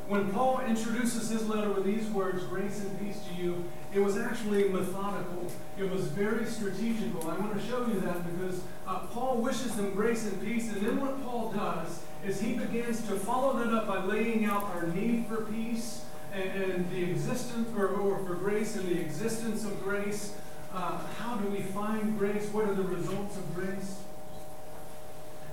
when 0.07 0.31
Paul 0.31 0.61
introduces 0.67 1.29
his 1.29 1.47
letter 1.47 1.69
with 1.69 1.85
these 1.85 2.09
words, 2.09 2.43
grace 2.43 2.81
and 2.81 2.99
peace 2.99 3.19
to 3.29 3.41
you, 3.41 3.63
it 3.93 3.99
was 3.99 4.17
actually 4.17 4.67
methodical. 4.67 5.49
It 5.77 5.89
was 5.89 6.07
very 6.07 6.45
strategical. 6.45 7.29
I 7.29 7.37
want 7.37 7.59
to 7.59 7.65
show 7.65 7.85
you 7.87 7.99
that 8.01 8.23
because 8.35 8.61
uh, 8.85 8.99
Paul 9.11 9.37
wishes 9.37 9.75
them 9.75 9.93
grace 9.93 10.25
and 10.25 10.43
peace. 10.43 10.67
And 10.69 10.81
then 10.81 10.99
what 10.99 11.23
Paul 11.23 11.51
does 11.51 12.01
is 12.25 12.41
he 12.41 12.53
begins 12.53 13.05
to 13.07 13.15
follow 13.15 13.57
that 13.59 13.73
up 13.73 13.87
by 13.87 14.03
laying 14.03 14.45
out 14.45 14.63
our 14.75 14.87
need 14.87 15.27
for 15.27 15.45
peace 15.45 16.03
and, 16.33 16.63
and 16.63 16.91
the 16.91 17.03
existence, 17.03 17.69
or, 17.77 17.87
or, 17.87 18.25
for 18.25 18.35
grace 18.35 18.75
and 18.75 18.87
the 18.89 18.99
existence 18.99 19.63
of 19.63 19.81
grace. 19.83 20.35
Uh, 20.73 20.97
how 21.19 21.35
do 21.35 21.47
we 21.49 21.61
find 21.61 22.17
grace? 22.17 22.49
What 22.49 22.67
are 22.67 22.73
the 22.73 22.83
results 22.83 23.37
of 23.37 23.53
grace? 23.53 23.99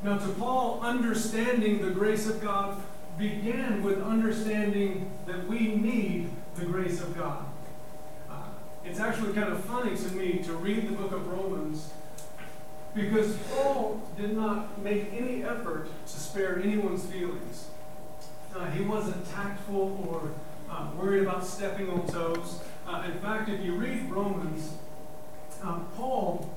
Now, 0.02 0.16
to 0.16 0.28
Paul, 0.32 0.80
understanding 0.82 1.82
the 1.82 1.90
grace 1.90 2.26
of 2.26 2.40
God 2.40 2.80
began 3.18 3.82
with 3.82 4.02
understanding 4.02 5.10
that 5.26 5.46
we 5.46 5.74
need 5.74 6.30
the 6.56 6.64
grace 6.64 7.00
of 7.00 7.16
God. 7.16 7.44
Uh, 8.30 8.48
it's 8.84 8.98
actually 8.98 9.32
kind 9.32 9.52
of 9.52 9.64
funny 9.64 9.96
to 9.96 10.14
me 10.14 10.38
to 10.44 10.52
read 10.54 10.88
the 10.88 10.92
book 10.92 11.12
of 11.12 11.26
Romans 11.28 11.90
because 12.94 13.36
Paul 13.52 14.02
did 14.16 14.36
not 14.36 14.80
make 14.82 15.12
any 15.12 15.44
effort 15.44 15.88
to 16.06 16.20
spare 16.20 16.60
anyone's 16.60 17.04
feelings. 17.06 17.68
Uh, 18.54 18.68
he 18.70 18.82
wasn't 18.82 19.30
tactful 19.30 20.06
or 20.08 20.32
uh, 20.74 20.90
worried 20.96 21.22
about 21.22 21.46
stepping 21.46 21.88
on 21.88 22.06
toes. 22.06 22.60
Uh, 22.86 23.04
in 23.06 23.18
fact, 23.20 23.48
if 23.48 23.60
you 23.64 23.76
read 23.76 24.10
Romans, 24.10 24.74
uh, 25.62 25.78
Paul 25.96 26.50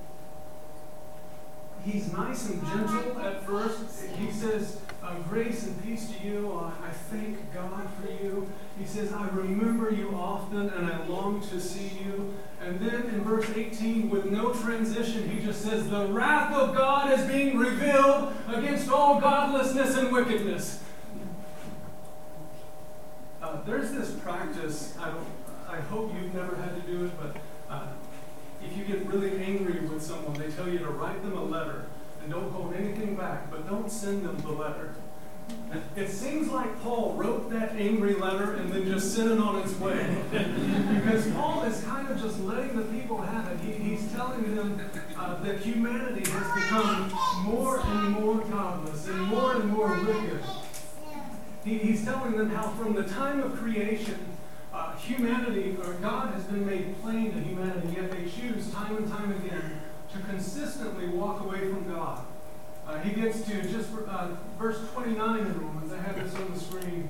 he's 1.86 2.12
nice 2.14 2.50
and 2.50 2.66
gentle 2.68 3.20
at 3.20 3.46
first. 3.46 3.80
He 4.18 4.32
says, 4.32 4.80
uh, 5.04 5.16
Grace 5.30 5.66
and 5.66 5.84
peace 5.84 6.10
to 6.12 6.26
you. 6.26 6.54
I, 6.82 6.92
thank 6.92 7.54
God 7.54 7.88
for 8.00 8.10
you. 8.12 8.50
He 8.80 8.86
says, 8.86 9.12
I 9.12 9.28
remember 9.30 9.92
you 9.92 10.16
often 10.16 10.70
and 10.70 10.88
I 10.88 11.06
long 11.08 11.42
to 11.50 11.60
see 11.60 11.92
you. 12.04 12.34
And 12.62 12.80
then 12.80 13.04
in 13.10 13.24
verse 13.24 13.50
18, 13.54 14.10
with 14.10 14.26
no 14.26 14.54
transition, 14.54 15.30
he 15.30 15.44
just 15.44 15.62
says, 15.62 15.90
The 15.90 16.08
wrath 16.08 16.54
of 16.56 16.76
God 16.76 17.12
is 17.20 17.26
being 17.28 17.58
revealed 17.58 18.34
against 18.48 18.90
all 18.90 19.20
godlessness 19.20 19.98
and 19.98 20.12
wickedness. 20.12 20.82
Uh, 23.42 23.62
there's 23.64 23.92
this 23.92 24.12
practice, 24.12 24.98
I, 24.98 25.12
don't, 25.12 25.28
I 25.68 25.82
hope 25.82 26.14
you've 26.16 26.34
never 26.34 26.56
had 26.56 26.76
to 26.76 26.92
do 26.92 27.06
it, 27.06 27.12
but 27.20 27.36
uh, 27.70 27.88
if 28.64 28.78
you 28.78 28.86
get 28.86 29.06
really 29.08 29.44
angry 29.44 29.82
with 29.82 30.02
someone, 30.02 30.34
they 30.36 30.50
tell 30.50 30.70
you 30.70 30.80
to 30.80 30.88
write 30.88 31.22
them 31.24 31.38
a 31.38 31.44
letter 31.44 31.86
and 32.24 32.32
don't 32.32 32.52
hold 32.52 32.74
anything 32.74 33.16
back, 33.16 33.52
but 33.52 33.68
don't 33.70 33.92
send 33.92 34.26
them 34.26 34.38
the 34.42 34.52
letter. 34.52 34.96
It 35.96 36.10
seems 36.10 36.50
like 36.50 36.82
Paul 36.82 37.16
wrote 37.16 37.50
that 37.50 37.76
angry 37.76 38.14
letter 38.14 38.54
and 38.54 38.72
then 38.72 38.86
just 38.86 39.14
sent 39.14 39.30
it 39.32 39.40
on 39.40 39.62
its 39.62 39.78
way. 39.78 40.24
because 40.32 41.30
Paul 41.32 41.64
is 41.64 41.84
kind 41.84 42.08
of 42.08 42.22
just 42.22 42.40
letting 42.40 42.78
the 42.78 42.84
people 42.84 43.22
have 43.22 43.52
it. 43.52 43.60
He, 43.60 43.72
he's 43.74 44.10
telling 44.14 44.56
them 44.56 44.80
uh, 45.18 45.44
that 45.44 45.60
humanity 45.60 46.30
has 46.30 46.64
become 46.64 47.12
more 47.44 47.82
and 47.84 48.10
more 48.12 48.38
godless 48.46 49.08
and 49.08 49.22
more 49.24 49.56
and 49.56 49.70
more 49.70 50.00
wicked. 50.06 50.40
He, 51.66 51.78
he's 51.80 52.06
telling 52.06 52.38
them 52.38 52.50
how 52.52 52.70
from 52.70 52.94
the 52.94 53.04
time 53.04 53.42
of 53.42 53.58
creation, 53.58 54.20
uh, 54.74 54.96
humanity, 54.96 55.76
or 55.84 55.94
God 55.94 56.34
has 56.34 56.44
been 56.46 56.66
made 56.66 57.02
plain 57.02 57.34
to 57.34 57.40
humanity, 57.40 57.96
yet 57.96 58.12
they 58.12 58.30
choose 58.30 58.72
time 58.72 58.96
and 58.98 59.10
time 59.10 59.32
again 59.32 59.82
to 60.14 60.20
consistently 60.20 61.08
walk 61.08 61.42
away 61.42 61.60
from 61.60 61.92
God. 61.92 62.26
Uh, 62.88 63.00
he 63.00 63.20
gets 63.20 63.42
to 63.44 63.62
just 63.64 63.90
uh, 64.08 64.30
verse 64.60 64.80
29 64.94 65.40
in 65.40 65.60
Romans. 65.60 65.92
I 65.92 66.02
have 66.02 66.24
this 66.24 66.36
on 66.36 66.54
the 66.54 66.60
screen. 66.60 67.10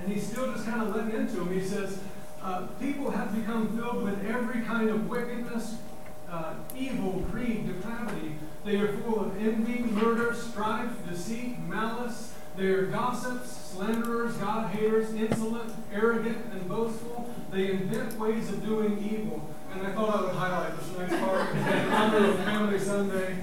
And 0.00 0.12
he's 0.12 0.26
still 0.26 0.52
just 0.52 0.66
kind 0.66 0.82
of 0.82 0.94
letting 0.94 1.12
into 1.20 1.40
him. 1.40 1.52
He 1.52 1.64
says, 1.64 2.00
uh, 2.42 2.66
People 2.80 3.10
have 3.10 3.34
become 3.34 3.76
filled 3.76 4.02
with 4.02 4.26
every 4.26 4.62
kind 4.62 4.90
of 4.90 5.08
wickedness, 5.08 5.76
uh, 6.30 6.54
evil, 6.76 7.20
greed, 7.30 7.66
depravity. 7.66 8.36
They 8.64 8.76
are 8.76 8.96
full 8.98 9.20
of 9.20 9.40
envy, 9.40 9.80
murder, 9.82 10.34
strife, 10.34 10.90
deceit, 11.08 11.58
malice. 11.60 12.32
They 12.56 12.66
are 12.66 12.86
gossips, 12.86 13.50
slanderers, 13.50 14.36
God 14.36 14.70
haters, 14.70 15.12
insolent, 15.14 15.72
arrogant, 15.92 16.38
and 16.52 16.68
boastful. 16.68 17.28
They 17.52 17.70
invent 17.70 18.18
ways 18.18 18.48
of 18.48 18.64
doing 18.64 18.98
evil. 18.98 19.48
And 19.74 19.86
I 19.86 19.90
thought 19.90 20.08
I 20.08 20.22
would 20.22 20.34
highlight 20.34 20.78
this 20.78 20.98
next 20.98 21.18
part 21.24 21.50
in 21.50 21.92
honor 21.92 22.30
of 22.30 22.36
Family 22.44 22.78
Sunday. 22.78 23.38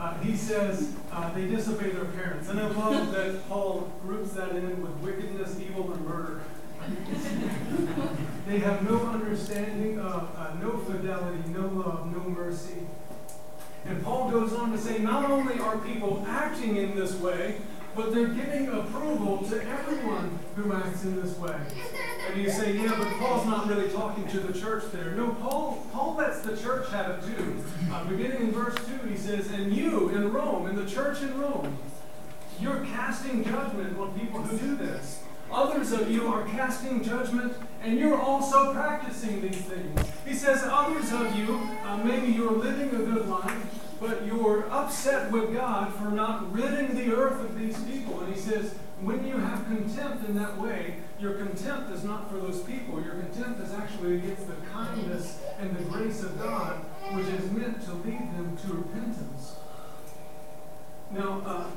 Uh, 0.00 0.18
he 0.18 0.36
says 0.36 0.94
uh, 1.12 1.32
they 1.32 1.46
disobey 1.46 1.90
their 1.90 2.06
parents. 2.06 2.48
And 2.48 2.58
I 2.58 2.66
love 2.66 3.12
that 3.12 3.48
Paul 3.48 3.92
groups 4.02 4.32
that 4.32 4.50
in 4.50 4.82
with 4.82 4.90
wickedness, 4.96 5.60
evil, 5.60 5.92
and 5.92 6.04
murder. 6.04 6.42
they 8.46 8.58
have 8.58 8.88
no 8.88 8.98
understanding 9.06 9.98
of 10.00 10.28
uh, 10.36 10.54
no 10.60 10.76
fidelity, 10.78 11.48
no 11.50 11.68
love, 11.68 12.12
no 12.12 12.30
mercy. 12.30 12.86
And 13.84 14.02
Paul 14.02 14.30
goes 14.30 14.52
on 14.52 14.72
to 14.72 14.78
say 14.78 14.98
not 14.98 15.30
only 15.30 15.58
are 15.60 15.78
people 15.78 16.24
acting 16.28 16.76
in 16.76 16.96
this 16.96 17.14
way, 17.14 17.56
but 17.94 18.12
they're 18.12 18.28
giving 18.28 18.68
approval 18.68 19.38
to 19.48 19.68
everyone 19.68 20.38
who 20.56 20.72
acts 20.72 21.04
in 21.04 21.20
this 21.22 21.38
way. 21.38 21.56
And 22.28 22.42
you 22.42 22.50
say, 22.50 22.76
yeah, 22.76 22.94
but 22.98 23.08
Paul's 23.18 23.46
not 23.46 23.68
really 23.68 23.90
talking 23.90 24.26
to 24.28 24.40
the 24.40 24.58
church 24.58 24.84
there. 24.92 25.12
No, 25.12 25.30
Paul, 25.40 25.86
Paul 25.92 26.16
lets 26.16 26.40
the 26.40 26.56
church 26.56 26.88
have 26.90 27.10
it 27.10 27.22
too. 27.22 27.64
Uh, 27.90 28.04
beginning 28.04 28.40
in 28.40 28.52
verse 28.52 28.74
2, 28.74 29.08
he 29.08 29.16
says, 29.16 29.50
And 29.50 29.72
you 29.74 30.10
in 30.10 30.32
Rome, 30.32 30.66
in 30.66 30.76
the 30.76 30.86
church 30.86 31.22
in 31.22 31.38
Rome, 31.40 31.78
you're 32.60 32.84
casting 32.86 33.44
judgment 33.44 33.98
on 33.98 34.18
people 34.18 34.42
who 34.42 34.58
do 34.58 34.76
this. 34.76 35.22
Others 35.52 35.92
of 35.92 36.10
you 36.10 36.26
are 36.26 36.44
casting 36.48 37.04
judgment, 37.04 37.54
and 37.82 37.98
you're 37.98 38.20
also 38.20 38.72
practicing 38.72 39.40
these 39.40 39.60
things. 39.62 40.00
He 40.26 40.34
says, 40.34 40.62
Others 40.64 41.12
of 41.12 41.36
you, 41.36 41.60
uh, 41.84 41.98
maybe 41.98 42.32
you're 42.32 42.52
living 42.52 42.88
a 42.88 43.04
good 43.04 43.28
life, 43.28 43.96
but 44.00 44.26
you're 44.26 44.68
upset 44.70 45.30
with 45.30 45.52
God 45.54 45.94
for 45.94 46.10
not 46.10 46.52
ridding 46.52 46.96
the 46.96 47.14
earth 47.14 47.40
of 47.40 47.58
these 47.58 47.80
people. 47.84 48.20
And 48.20 48.34
he 48.34 48.40
says, 48.40 48.74
when 49.00 49.26
you 49.26 49.36
have 49.36 49.66
contempt 49.66 50.26
in 50.26 50.36
that 50.36 50.58
way, 50.58 50.96
your 51.20 51.34
contempt 51.34 51.92
is 51.92 52.02
not 52.02 52.30
for 52.30 52.38
those 52.38 52.62
people. 52.62 53.02
Your 53.02 53.14
contempt 53.14 53.60
is 53.60 53.72
actually 53.72 54.16
against 54.16 54.46
the 54.48 54.56
kindness 54.72 55.40
and 55.58 55.76
the 55.76 55.82
grace 55.84 56.22
of 56.22 56.38
God, 56.38 56.76
which 57.12 57.26
is 57.26 57.50
meant 57.50 57.82
to 57.84 57.92
lead 57.92 58.34
them 58.36 58.56
to 58.66 58.72
repentance. 58.72 59.56
Now, 61.10 61.42
uh, 61.44 61.70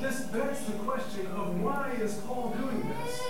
this 0.00 0.22
begs 0.26 0.64
the 0.66 0.72
question 0.78 1.26
of 1.28 1.60
why 1.60 1.92
is 2.00 2.14
Paul 2.26 2.54
doing 2.60 2.88
this? 2.88 3.20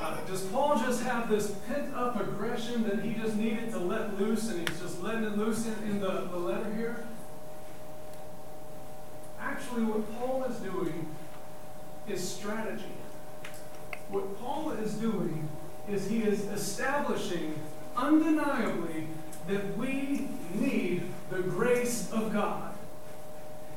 Uh, 0.00 0.16
does 0.26 0.42
Paul 0.46 0.76
just 0.78 1.04
have 1.04 1.28
this 1.28 1.52
pent 1.68 1.94
up 1.94 2.20
aggression 2.20 2.82
that 2.88 3.04
he 3.04 3.14
just 3.14 3.36
needed 3.36 3.70
to 3.70 3.78
let 3.78 4.18
loose 4.20 4.50
and 4.50 4.68
he's 4.68 4.80
just 4.80 5.00
letting 5.00 5.22
it 5.22 5.38
loose 5.38 5.66
in, 5.66 5.74
in 5.84 6.00
the, 6.00 6.28
the 6.30 6.36
letter 6.36 6.74
here? 6.74 7.04
Actually, 9.40 9.84
what 9.84 10.18
Paul 10.18 10.44
is 10.44 10.56
doing 10.56 11.06
is 12.08 12.26
strategy. 12.26 12.84
What 14.08 14.38
Paul 14.40 14.72
is 14.72 14.94
doing 14.94 15.48
is 15.88 16.08
he 16.08 16.22
is 16.22 16.44
establishing 16.46 17.54
undeniably 17.96 19.08
that 19.48 19.76
we 19.76 20.28
need 20.54 21.04
the 21.30 21.42
grace 21.42 22.10
of 22.12 22.32
God. 22.32 22.74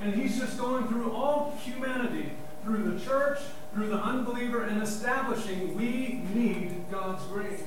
And 0.02 0.14
he's 0.14 0.38
just 0.38 0.58
going 0.60 0.88
through 0.88 1.12
all 1.12 1.58
humanity, 1.64 2.32
through 2.64 2.92
the 2.92 3.04
church, 3.04 3.40
through 3.74 3.88
the 3.88 3.98
unbeliever, 3.98 4.64
and 4.64 4.82
establishing 4.82 5.76
we 5.76 6.22
need 6.34 6.86
God's 6.92 7.24
grace. 7.26 7.64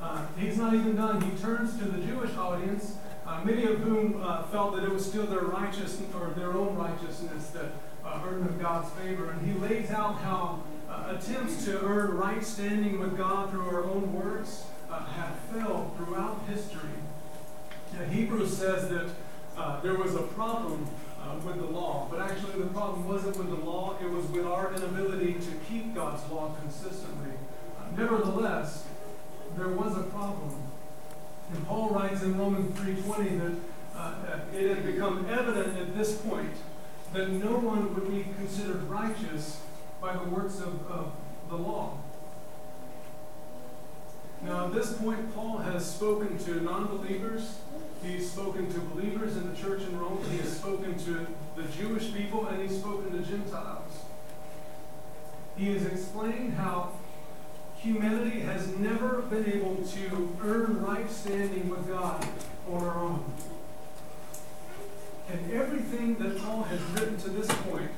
Uh, 0.00 0.26
he's 0.36 0.56
not 0.56 0.74
even 0.74 0.96
done. 0.96 1.20
He 1.20 1.36
turns 1.38 1.78
to 1.78 1.84
the 1.84 2.04
Jewish 2.04 2.36
audience 2.36 2.96
uh, 3.32 3.42
many 3.44 3.64
of 3.64 3.78
whom 3.78 4.22
uh, 4.22 4.42
felt 4.44 4.74
that 4.74 4.84
it 4.84 4.90
was 4.90 5.06
still 5.06 5.24
their 5.24 5.40
righteousness 5.40 6.08
or 6.14 6.30
their 6.30 6.52
own 6.52 6.76
righteousness 6.76 7.48
that 7.48 7.70
uh, 8.04 8.20
earned 8.26 8.46
them 8.46 8.58
God's 8.60 8.90
favor. 8.90 9.30
And 9.30 9.46
he 9.46 9.58
lays 9.58 9.90
out 9.90 10.18
how 10.18 10.62
uh, 10.90 11.16
attempts 11.16 11.64
to 11.64 11.82
earn 11.82 12.10
right 12.10 12.44
standing 12.44 13.00
with 13.00 13.16
God 13.16 13.50
through 13.50 13.66
our 13.68 13.84
own 13.84 14.12
works 14.12 14.66
uh, 14.90 15.04
have 15.06 15.38
failed 15.50 15.96
throughout 15.96 16.42
history. 16.46 16.90
Hebrews 18.10 18.56
says 18.56 18.88
that 18.88 19.08
uh, 19.56 19.80
there 19.80 19.94
was 19.94 20.14
a 20.14 20.22
problem 20.22 20.88
with 21.44 21.56
the 21.56 21.66
law, 21.66 22.08
but 22.10 22.20
actually 22.20 22.58
the 22.60 22.68
problem 22.70 23.06
wasn't 23.06 23.36
with 23.36 23.48
the 23.48 23.64
law, 23.64 23.96
it 24.02 24.10
was 24.10 24.26
with 24.26 24.46
our 24.46 24.74
inability 24.74 25.34
to 25.34 25.52
keep 25.68 25.94
God's 25.94 26.28
law 26.30 26.54
consistently. 26.60 27.32
nevertheless, 27.96 28.86
there 29.56 29.68
was 29.68 29.96
a 29.96 30.02
problem 30.04 30.61
and 31.54 31.66
Paul 31.66 31.90
writes 31.90 32.22
in 32.22 32.38
Romans 32.38 32.78
3.20 32.78 33.40
that 33.40 33.98
uh, 33.98 34.38
it 34.54 34.68
had 34.68 34.86
become 34.86 35.26
evident 35.28 35.78
at 35.78 35.96
this 35.96 36.16
point 36.16 36.52
that 37.12 37.30
no 37.30 37.58
one 37.58 37.94
would 37.94 38.10
be 38.10 38.24
considered 38.36 38.82
righteous 38.84 39.60
by 40.00 40.14
the 40.16 40.24
works 40.24 40.58
of, 40.58 40.90
of 40.90 41.12
the 41.50 41.56
law. 41.56 41.98
Now, 44.42 44.66
at 44.66 44.74
this 44.74 44.94
point, 44.94 45.32
Paul 45.34 45.58
has 45.58 45.88
spoken 45.88 46.36
to 46.38 46.60
non 46.62 46.86
believers. 46.86 47.58
He's 48.02 48.32
spoken 48.32 48.72
to 48.72 48.80
believers 48.80 49.36
in 49.36 49.48
the 49.48 49.56
church 49.56 49.82
in 49.82 49.96
Rome. 50.00 50.24
He 50.28 50.38
has 50.38 50.56
spoken 50.56 50.98
to 51.04 51.26
the 51.54 51.62
Jewish 51.68 52.12
people, 52.12 52.46
and 52.46 52.60
he's 52.60 52.78
spoken 52.80 53.12
to 53.12 53.18
Gentiles. 53.28 53.92
He 55.56 55.72
has 55.74 55.86
explained 55.86 56.54
how 56.54 56.92
humanity 57.82 58.40
has 58.40 58.68
never 58.78 59.22
been 59.22 59.44
able 59.46 59.76
to 59.76 60.36
earn 60.42 60.80
right 60.82 61.10
standing 61.10 61.68
with 61.68 61.88
God 61.88 62.24
on 62.70 62.84
our 62.84 62.96
own. 62.96 63.24
And 65.30 65.52
everything 65.52 66.14
that 66.16 66.38
Paul 66.42 66.62
has 66.64 66.80
written 66.92 67.16
to 67.18 67.30
this 67.30 67.48
point 67.68 67.90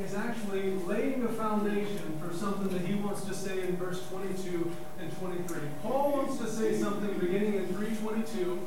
is 0.00 0.14
actually 0.14 0.70
laying 0.70 1.24
a 1.24 1.28
foundation 1.28 2.18
for 2.20 2.34
something 2.34 2.68
that 2.68 2.86
he 2.86 2.94
wants 2.94 3.24
to 3.24 3.34
say 3.34 3.60
in 3.60 3.76
verse 3.76 4.06
22 4.08 4.72
and 5.00 5.18
23. 5.18 5.60
Paul 5.82 6.12
wants 6.12 6.38
to 6.38 6.48
say 6.48 6.78
something 6.78 7.18
beginning 7.18 7.54
in 7.54 7.66
322 7.66 8.60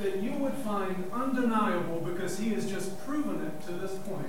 that 0.00 0.16
you 0.16 0.32
would 0.32 0.54
find 0.54 1.10
undeniable 1.12 2.00
because 2.00 2.38
he 2.38 2.50
has 2.50 2.68
just 2.68 2.98
proven 3.06 3.46
it 3.46 3.66
to 3.66 3.72
this 3.72 3.96
point. 3.98 4.26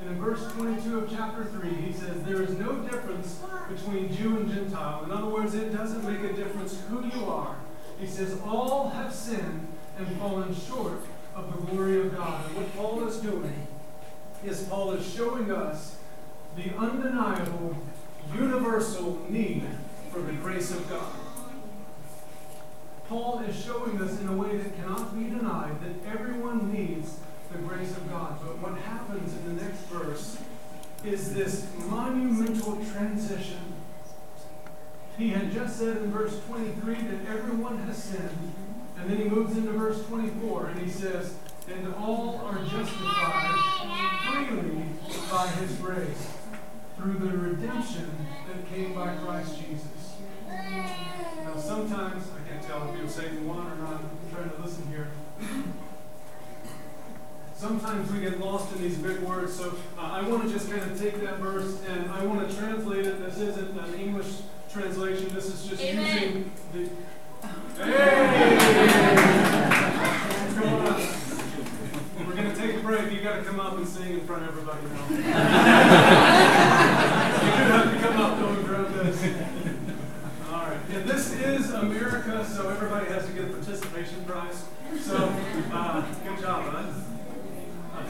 And 0.00 0.10
in 0.10 0.20
verse 0.20 0.46
22 0.52 0.98
of 0.98 1.10
chapter 1.10 1.44
3, 1.44 1.70
he 1.70 1.92
says, 1.92 2.22
There 2.22 2.42
is 2.42 2.50
no 2.50 2.76
difference 2.76 3.40
between 3.68 4.14
Jew 4.14 4.36
and 4.36 4.52
Gentile. 4.52 5.04
In 5.04 5.10
other 5.10 5.28
words, 5.28 5.54
it 5.54 5.72
doesn't 5.72 6.04
make 6.04 6.30
a 6.30 6.34
difference 6.34 6.80
who 6.88 7.04
you 7.04 7.26
are. 7.26 7.56
He 8.00 8.06
says, 8.06 8.38
All 8.46 8.90
have 8.90 9.12
sinned 9.12 9.66
and 9.98 10.06
fallen 10.18 10.54
short 10.54 11.00
of 11.34 11.52
the 11.52 11.66
glory 11.72 12.00
of 12.00 12.14
God. 12.14 12.46
And 12.46 12.56
what 12.56 12.76
Paul 12.76 13.06
is 13.08 13.16
doing 13.18 13.66
is 14.44 14.62
Paul 14.64 14.92
is 14.92 15.12
showing 15.12 15.50
us 15.50 15.96
the 16.56 16.74
undeniable, 16.76 17.76
universal 18.34 19.20
need 19.28 19.64
for 20.12 20.20
the 20.20 20.32
grace 20.32 20.70
of 20.70 20.88
God. 20.88 21.12
Paul 23.08 23.40
is 23.40 23.64
showing 23.64 24.00
us 24.02 24.20
in 24.20 24.28
a 24.28 24.32
way 24.32 24.58
that 24.58 24.76
cannot 24.76 25.18
be 25.18 25.24
denied 25.30 25.80
that 25.80 26.12
everyone 26.12 26.72
needs 26.72 27.16
the 27.52 27.58
grace 27.58 27.96
of 27.96 28.08
God. 28.10 28.38
But 28.44 28.58
what 28.58 28.78
happens 28.80 29.32
in 29.34 29.56
the 29.56 29.62
next 29.62 29.80
verse 29.86 30.38
is 31.04 31.34
this 31.34 31.66
monumental 31.88 32.84
transition. 32.92 33.60
He 35.16 35.30
had 35.30 35.52
just 35.52 35.78
said 35.78 35.96
in 35.98 36.12
verse 36.12 36.38
23 36.46 36.94
that 36.94 37.30
everyone 37.30 37.78
has 37.78 38.02
sinned. 38.02 38.52
And 38.98 39.10
then 39.10 39.16
he 39.18 39.24
moves 39.24 39.56
into 39.56 39.72
verse 39.72 40.04
24 40.06 40.66
and 40.66 40.80
he 40.80 40.90
says, 40.90 41.34
And 41.68 41.94
all 41.94 42.40
are 42.44 42.58
justified 42.64 43.58
freely 44.30 44.84
by 45.30 45.46
his 45.46 45.72
grace 45.76 46.28
through 46.96 47.14
the 47.14 47.36
redemption 47.36 48.10
that 48.48 48.68
came 48.68 48.94
by 48.94 49.14
Christ 49.16 49.56
Jesus. 49.56 50.16
Now, 50.48 51.56
sometimes, 51.56 52.24
I 52.34 52.48
can't 52.50 52.62
tell 52.62 52.90
if 52.90 52.98
you're 52.98 53.08
saying 53.08 53.46
one 53.46 53.66
or 53.66 53.76
not, 53.76 54.00
I'm 54.00 54.34
trying 54.34 54.50
to 54.50 54.62
listen 54.62 54.86
here 54.88 55.08
sometimes 57.58 58.10
we 58.12 58.20
get 58.20 58.38
lost 58.38 58.72
in 58.76 58.82
these 58.82 58.96
big 58.96 59.18
words. 59.20 59.54
So 59.54 59.74
uh, 59.98 60.02
I 60.02 60.22
want 60.22 60.44
to 60.44 60.48
just 60.48 60.70
kind 60.70 60.80
of 60.80 60.98
take 60.98 61.20
that 61.22 61.38
verse 61.38 61.82
and 61.88 62.10
I 62.10 62.24
want 62.24 62.48
to 62.48 62.56
translate 62.56 63.04
it. 63.04 63.20
This 63.20 63.38
isn't 63.38 63.78
an 63.78 63.94
English 63.94 64.32
translation. 64.70 65.28
This 65.34 65.46
is 65.46 65.66
just 65.66 65.82
Amen. 65.82 66.22
using 66.22 66.52
the. 66.72 66.88
Hey! 67.84 68.58
We're 72.26 72.34
going 72.34 72.50
to 72.50 72.56
take 72.56 72.76
a 72.76 72.80
break. 72.80 73.12
You 73.12 73.22
got 73.22 73.36
to 73.38 73.42
come 73.42 73.58
up 73.58 73.76
and 73.76 73.86
sing 73.88 74.12
in 74.14 74.20
front 74.26 74.44
of 74.44 74.50
everybody 74.50 74.86
now. 74.86 75.08
you 75.10 75.22
have 77.72 77.92
to 77.92 77.98
come 78.00 78.16
up 78.20 78.38
though 78.38 78.48
and 78.48 78.64
grab 78.66 78.92
this. 78.94 79.22
All 80.50 80.66
right. 80.66 80.80
And 80.90 81.08
this 81.08 81.32
is 81.32 81.70
America, 81.70 82.44
so 82.44 82.68
everybody 82.68 83.06
has 83.06 83.26
to 83.26 83.32
get 83.32 83.44
a 83.44 83.48
participation 83.48 84.24
prize. 84.24 84.64
So, 85.00 85.32
uh, 85.72 86.14
good 86.24 86.38
job, 86.40 86.72
bud. 86.72 87.07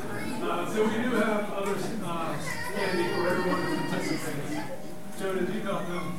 Uh, 0.01 0.73
so 0.73 0.85
we 0.85 0.95
do 1.03 1.11
have 1.17 1.53
other 1.53 1.75
uh, 2.05 2.37
candy 2.75 3.09
for 3.15 3.29
everyone 3.29 3.63
who 3.63 3.77
participates. 3.89 4.55
Joe, 5.19 5.35
did 5.35 5.53
you 5.53 5.61
help 5.63 5.89
them? 5.89 6.15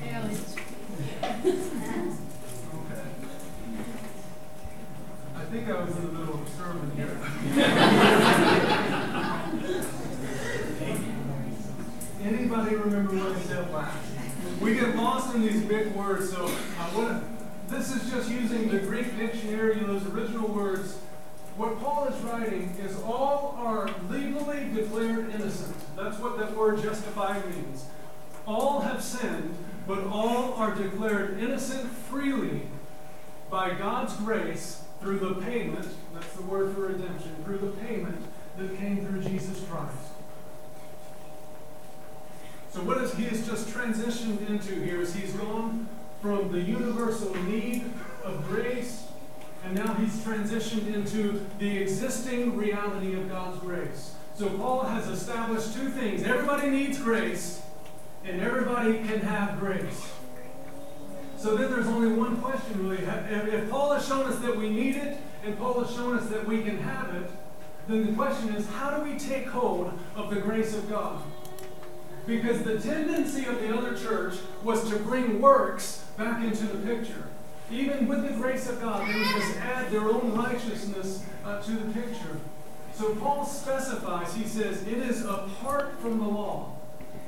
Okay. 1.23 3.03
I 5.35 5.43
think 5.45 5.69
I 5.69 5.81
was 5.81 5.95
in 5.95 6.05
the 6.07 6.11
middle 6.11 6.33
of 6.35 6.41
a 6.41 6.49
sermon 6.49 6.91
here. 6.97 7.17
anybody 12.21 12.75
remember 12.75 13.13
what 13.15 13.37
he 13.37 13.43
said 13.47 13.71
last? 13.71 13.97
We 14.59 14.75
get 14.75 14.95
lost 14.95 15.33
in 15.35 15.41
these 15.41 15.63
big 15.63 15.95
words, 15.95 16.29
so 16.31 16.45
uh, 16.45 16.89
what, 16.91 17.23
this 17.69 17.95
is 17.95 18.11
just 18.11 18.29
using 18.29 18.67
the 18.67 18.79
Greek 18.79 19.17
dictionary, 19.17 19.79
those 19.79 20.05
original 20.07 20.49
words. 20.49 20.97
What 21.59 21.77
Paul 21.81 22.07
is 22.07 22.15
writing 22.21 22.73
is 22.81 22.95
all 23.01 23.53
are 23.57 23.89
legally 24.09 24.69
declared 24.73 25.29
innocent. 25.35 25.75
That's 25.97 26.17
what 26.17 26.37
that 26.37 26.55
word 26.55 26.81
justified 26.81 27.45
means. 27.53 27.83
All 28.47 28.79
have 28.79 29.03
sinned, 29.03 29.57
but 29.85 30.05
all 30.07 30.53
are 30.53 30.73
declared 30.73 31.37
innocent 31.37 31.91
freely 31.91 32.61
by 33.49 33.73
God's 33.73 34.15
grace 34.15 34.83
through 35.01 35.19
the 35.19 35.33
payment, 35.41 35.85
that's 36.13 36.31
the 36.37 36.43
word 36.43 36.73
for 36.73 36.87
redemption, 36.87 37.35
through 37.43 37.57
the 37.57 37.71
payment 37.85 38.23
that 38.57 38.77
came 38.77 39.05
through 39.05 39.23
Jesus 39.23 39.61
Christ. 39.69 39.97
So 42.71 42.79
what 42.83 42.99
is 42.99 43.13
he 43.15 43.25
has 43.25 43.45
just 43.45 43.67
transitioned 43.67 44.47
into 44.47 44.75
here 44.75 45.01
is 45.01 45.13
he's 45.13 45.33
gone 45.33 45.89
from 46.21 46.53
the 46.53 46.61
universal 46.61 47.35
need 47.43 47.83
of 48.23 48.47
grace, 48.47 49.08
and 49.63 49.75
now 49.75 49.93
he's 49.95 50.17
transitioned 50.19 50.93
into 50.93 51.45
the 51.59 51.77
existing 51.77 52.55
reality 52.55 53.13
of 53.15 53.29
God's 53.29 53.59
grace. 53.59 54.13
So 54.35 54.49
Paul 54.49 54.83
has 54.83 55.07
established 55.07 55.73
two 55.73 55.89
things. 55.89 56.23
Everybody 56.23 56.69
needs 56.69 56.97
grace, 56.97 57.61
and 58.23 58.39
everybody 58.41 58.99
can 58.99 59.19
have 59.19 59.59
grace. 59.59 60.11
So 61.37 61.55
then 61.55 61.71
there's 61.71 61.87
only 61.87 62.11
one 62.11 62.37
question 62.37 62.87
really. 62.87 63.03
If 63.03 63.69
Paul 63.69 63.93
has 63.93 64.07
shown 64.07 64.25
us 64.25 64.39
that 64.39 64.55
we 64.55 64.69
need 64.69 64.95
it, 64.95 65.17
and 65.43 65.57
Paul 65.57 65.83
has 65.83 65.95
shown 65.95 66.17
us 66.17 66.27
that 66.29 66.45
we 66.47 66.63
can 66.63 66.79
have 66.79 67.15
it, 67.15 67.29
then 67.87 68.05
the 68.05 68.13
question 68.13 68.55
is, 68.55 68.67
how 68.67 68.91
do 68.97 69.03
we 69.03 69.17
take 69.17 69.47
hold 69.47 69.91
of 70.15 70.29
the 70.33 70.39
grace 70.39 70.75
of 70.75 70.89
God? 70.89 71.21
Because 72.27 72.61
the 72.63 72.79
tendency 72.79 73.45
of 73.45 73.59
the 73.61 73.75
other 73.75 73.97
church 73.97 74.35
was 74.63 74.89
to 74.89 74.97
bring 74.99 75.41
works 75.41 76.05
back 76.17 76.43
into 76.43 76.65
the 76.65 76.77
picture. 76.85 77.23
Even 77.71 78.07
with 78.07 78.27
the 78.27 78.33
grace 78.33 78.67
of 78.69 78.81
God, 78.81 79.07
they 79.07 79.13
would 79.13 79.27
just 79.27 79.57
add 79.57 79.91
their 79.91 80.01
own 80.01 80.33
righteousness 80.33 81.23
uh, 81.45 81.61
to 81.61 81.71
the 81.71 81.93
picture. 81.93 82.37
So 82.93 83.15
Paul 83.15 83.45
specifies, 83.45 84.33
he 84.35 84.45
says, 84.45 84.83
it 84.83 84.97
is 84.97 85.23
apart 85.23 85.99
from 85.99 86.19
the 86.19 86.27
law. 86.27 86.73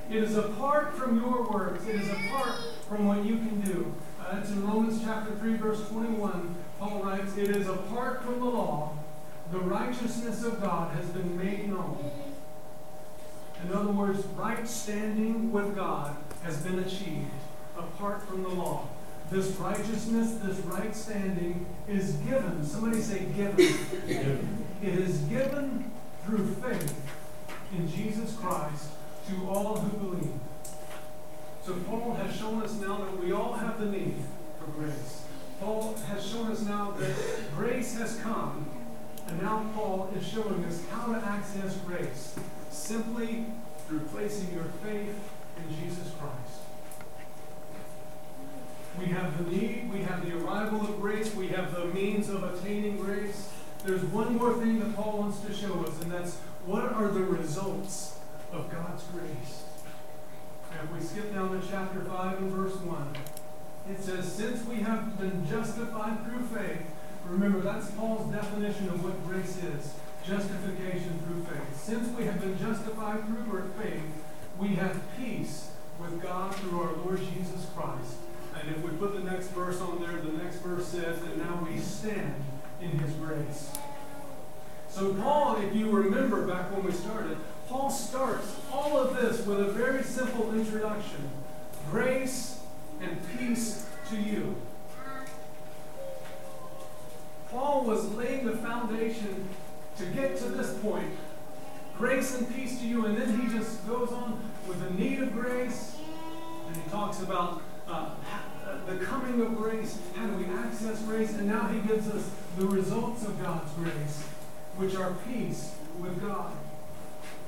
It 0.09 0.17
is 0.17 0.35
apart 0.35 0.97
from 0.97 1.19
your 1.19 1.49
works. 1.49 1.85
It 1.87 1.95
is 1.95 2.09
apart 2.09 2.55
from 2.89 3.07
what 3.07 3.23
you 3.23 3.37
can 3.37 3.61
do. 3.61 3.93
Uh, 4.19 4.37
it's 4.41 4.49
in 4.49 4.67
Romans 4.67 5.01
chapter 5.03 5.33
3, 5.35 5.55
verse 5.55 5.87
21. 5.87 6.55
Paul 6.79 7.03
writes, 7.03 7.37
It 7.37 7.55
is 7.55 7.67
apart 7.67 8.23
from 8.23 8.39
the 8.39 8.45
law, 8.45 8.97
the 9.51 9.59
righteousness 9.59 10.43
of 10.43 10.59
God 10.61 10.93
has 10.95 11.05
been 11.07 11.37
made 11.37 11.69
known 11.69 12.11
in 13.63 13.73
other 13.73 13.91
words, 13.91 14.25
right 14.37 14.67
standing 14.67 15.51
with 15.51 15.75
God 15.75 16.15
has 16.43 16.57
been 16.57 16.79
achieved 16.79 17.29
apart 17.77 18.23
from 18.23 18.43
the 18.43 18.49
law. 18.49 18.87
This 19.31 19.51
righteousness, 19.51 20.33
this 20.43 20.57
right 20.65 20.93
standing 20.93 21.65
is 21.87 22.13
given. 22.15 22.65
Somebody 22.65 23.01
say 23.01 23.19
given. 23.35 23.65
It 24.83 24.99
is 24.99 25.19
given 25.19 25.89
through 26.25 26.53
faith 26.55 27.01
in 27.71 27.89
Jesus 27.89 28.35
Christ 28.35 28.89
to 29.29 29.49
all 29.49 29.77
who 29.77 30.09
believe. 30.09 30.33
So 31.65 31.75
Paul 31.87 32.13
has 32.15 32.35
shown 32.35 32.61
us 32.61 32.73
now 32.73 32.97
that 32.97 33.23
we 33.23 33.31
all 33.31 33.53
have 33.53 33.79
the 33.79 33.85
need 33.85 34.15
for 34.59 34.69
grace. 34.71 35.23
Paul 35.61 35.95
has 36.07 36.27
shown 36.27 36.51
us 36.51 36.61
now 36.63 36.91
that 36.99 37.15
grace 37.55 37.97
has 37.97 38.17
come, 38.17 38.69
and 39.27 39.41
now 39.41 39.65
Paul 39.73 40.11
is 40.17 40.27
showing 40.27 40.65
us 40.65 40.83
how 40.91 41.13
to 41.13 41.25
access 41.25 41.77
grace 41.85 42.35
simply 42.69 43.45
through 43.87 44.01
placing 44.13 44.53
your 44.53 44.65
faith 44.83 45.15
in 45.57 45.75
Jesus 45.79 46.11
Christ. 46.19 46.70
We 48.99 49.05
have 49.05 49.37
the 49.37 49.49
need, 49.49 49.91
we 49.91 50.01
have 50.03 50.25
the 50.25 50.37
arrival 50.37 50.81
of 50.81 50.99
grace, 50.99 51.33
we 51.33 51.47
have 51.49 51.73
the 51.73 51.85
means 51.85 52.29
of 52.29 52.43
attaining 52.43 52.97
grace. 52.97 53.49
There's 53.85 54.03
one 54.03 54.37
more 54.37 54.53
thing 54.53 54.79
that 54.79 54.95
Paul 54.95 55.19
wants 55.19 55.39
to 55.41 55.53
show 55.53 55.83
us, 55.85 56.01
and 56.01 56.11
that's 56.11 56.37
what 56.65 56.83
are 56.93 57.07
the 57.07 57.23
results 57.23 58.19
of 58.51 58.69
God's 58.71 59.03
grace? 59.13 59.63
And 60.71 60.89
if 60.89 60.95
we 60.95 61.01
skip 61.01 61.33
down 61.33 61.59
to 61.59 61.67
chapter 61.67 62.01
5 62.01 62.37
and 62.37 62.51
verse 62.51 62.75
1, 62.75 63.15
it 63.89 64.01
says, 64.01 64.31
Since 64.31 64.65
we 64.67 64.77
have 64.77 65.19
been 65.19 65.47
justified 65.47 66.23
through 66.25 66.45
faith, 66.57 66.81
remember 67.27 67.61
that's 67.61 67.89
Paul's 67.91 68.31
definition 68.31 68.89
of 68.89 69.03
what 69.03 69.27
grace 69.27 69.57
is 69.57 69.93
justification 70.25 71.19
through 71.25 71.43
faith. 71.43 71.81
Since 71.81 72.15
we 72.15 72.25
have 72.25 72.39
been 72.39 72.57
justified 72.59 73.25
through 73.25 73.57
our 73.57 73.63
faith, 73.81 74.03
we 74.59 74.75
have 74.75 75.01
peace 75.17 75.71
with 75.99 76.21
God 76.21 76.55
through 76.55 76.81
our 76.81 76.93
Lord 76.97 77.19
Jesus 77.19 77.65
Christ. 77.75 78.17
And 78.59 78.75
if 78.75 78.83
we 78.83 78.91
put 78.91 79.13
the 79.13 79.31
next 79.31 79.47
verse 79.47 79.81
on 79.81 80.01
there, 80.01 80.17
the 80.21 80.43
next 80.43 80.57
verse 80.57 80.87
says 80.87 81.19
that 81.19 81.37
now 81.37 81.65
we 81.67 81.79
stand 81.79 82.35
in 82.81 82.89
his 82.89 83.13
grace. 83.13 83.71
So, 84.89 85.13
Paul, 85.13 85.57
if 85.57 85.75
you 85.75 85.89
remember 85.89 86.45
back 86.45 86.71
when 86.71 86.83
we 86.83 86.91
started, 86.91 87.37
Paul 87.69 87.89
starts 87.89 88.55
all 88.71 88.97
of 88.97 89.15
this 89.15 89.45
with 89.45 89.61
a 89.61 89.71
very 89.71 90.03
simple 90.03 90.53
introduction 90.53 91.29
grace 91.89 92.59
and 93.01 93.17
peace 93.37 93.87
to 94.09 94.17
you. 94.17 94.55
Paul 97.49 97.83
was 97.83 98.13
laying 98.13 98.45
the 98.45 98.55
foundation 98.57 99.47
to 99.97 100.05
get 100.05 100.37
to 100.37 100.45
this 100.45 100.77
point. 100.79 101.09
Grace 101.97 102.37
and 102.37 102.53
peace 102.55 102.79
to 102.79 102.85
you. 102.85 103.05
And 103.05 103.17
then 103.17 103.39
he 103.39 103.47
just 103.57 103.85
goes 103.87 104.09
on 104.11 104.39
with 104.67 104.79
the 104.81 104.89
need 104.91 105.21
of 105.21 105.33
grace. 105.33 105.90
Results 113.21 113.23
of 113.23 113.43
God's 113.43 113.71
grace, 113.73 114.23
which 114.77 114.95
are 114.95 115.13
peace 115.27 115.75
with 115.99 116.21
God. 116.21 116.51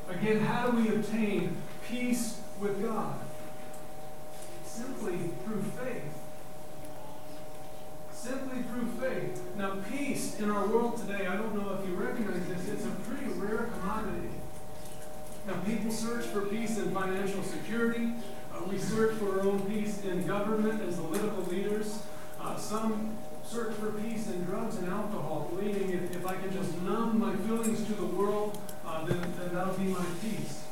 Again, 0.09 0.41
how 0.41 0.69
do 0.69 0.77
we 0.77 0.89
obtain 0.89 1.55
peace 1.87 2.39
with 2.59 2.81
God? 2.81 3.15
Simply 4.65 5.17
through 5.45 5.63
faith 5.63 6.03
simply 8.11 8.63
through 8.63 8.87
faith. 9.01 9.41
Now, 9.57 9.75
peace 9.91 10.39
in 10.39 10.49
our 10.49 10.65
world 10.65 10.95
today, 10.95 11.27
I 11.27 11.35
don't 11.35 11.53
know 11.55 11.77
if 11.77 11.85
you 11.85 11.93
recognize 11.95 12.47
this, 12.47 12.69
it's 12.69 12.85
a 12.85 12.89
pretty 13.05 13.25
rare 13.33 13.69
commodity. 13.81 14.29
Now, 15.45 15.55
people 15.65 15.91
search 15.91 16.27
for 16.27 16.45
peace 16.45 16.77
in 16.77 16.93
financial 16.93 17.43
security. 17.43 18.13
Uh, 18.53 18.63
we 18.71 18.77
search 18.77 19.17
for 19.17 19.41
our 19.41 19.45
own 19.45 19.59
peace 19.69 20.05
in 20.05 20.25
government 20.25 20.81
as 20.87 20.95
political 21.01 21.43
leaders. 21.43 22.01
Uh, 22.39 22.55
some 22.55 23.17
search 23.53 23.75
for 23.75 23.91
peace 23.91 24.27
in 24.29 24.43
drugs 24.45 24.77
and 24.77 24.91
alcohol, 24.91 25.47
believing 25.53 25.91
if, 25.91 26.15
if 26.15 26.25
I 26.25 26.33
can 26.33 26.51
just 26.51 26.75
numb 26.81 27.19
my 27.19 27.35
feelings 27.35 27.85
to 27.85 27.93
the 27.93 28.05
world, 28.05 28.57
uh, 28.83 29.05
then, 29.05 29.21
then 29.37 29.53
that'll 29.53 29.75
be 29.75 29.83
my 29.83 30.03
peace. 30.23 30.63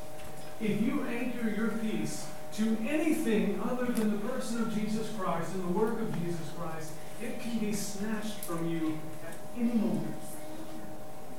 If 0.59 0.81
you 0.81 1.05
anchor 1.05 1.47
your 1.47 1.69
peace 1.69 2.25
to 2.53 2.77
anything 2.89 3.61
other 3.63 3.85
than 3.85 4.09
the 4.09 4.27
person 4.27 4.63
of 4.63 4.73
Jesus 4.73 5.07
Christ 5.15 5.53
and 5.53 5.63
the 5.63 5.79
work 5.79 6.01
of 6.01 6.11
Jesus 6.23 6.47
Christ, 6.57 6.91
it 7.21 7.39
can 7.39 7.59
be 7.59 7.71
snatched 7.71 8.39
from 8.39 8.67
you 8.67 8.97
at 9.27 9.35
any 9.55 9.73
moment. 9.73 10.15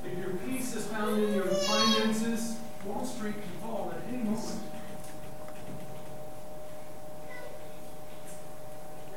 If 0.05 0.17
your 0.17 0.35
peace 0.47 0.73
is 0.75 0.87
found 0.87 1.21
in 1.21 1.33
your 1.33 1.45
finances, 1.45 2.57
Wall 2.85 3.05
Street 3.05 3.35
can 3.35 3.51
fall 3.61 3.93
at 3.93 4.13
any 4.13 4.23
moment. 4.23 4.61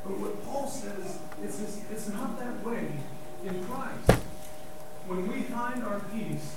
But 0.06 0.20
what 0.20 0.44
Paul 0.44 0.68
says 0.68 1.18
is 1.42 1.82
it's 1.90 2.08
not 2.10 2.38
that 2.38 2.64
way 2.64 2.86
in 3.44 3.64
Christ. 3.64 4.22
When 5.08 5.26
we 5.26 5.42
find 5.42 5.82
our 5.82 6.00
peace 6.12 6.54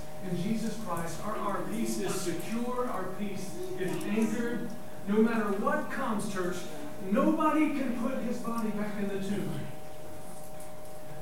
Christ, 0.90 1.20
our, 1.24 1.38
our 1.38 1.62
peace 1.72 2.00
is 2.00 2.16
secure, 2.20 2.90
our 2.90 3.04
peace 3.20 3.52
is 3.80 3.92
anchored. 4.06 4.70
No 5.08 5.22
matter 5.22 5.52
what 5.60 5.92
comes, 5.92 6.34
church, 6.34 6.56
nobody 7.12 7.70
can 7.70 7.96
put 8.02 8.18
his 8.24 8.38
body 8.38 8.70
back 8.70 8.98
in 8.98 9.08
the 9.08 9.20
tomb. 9.20 9.52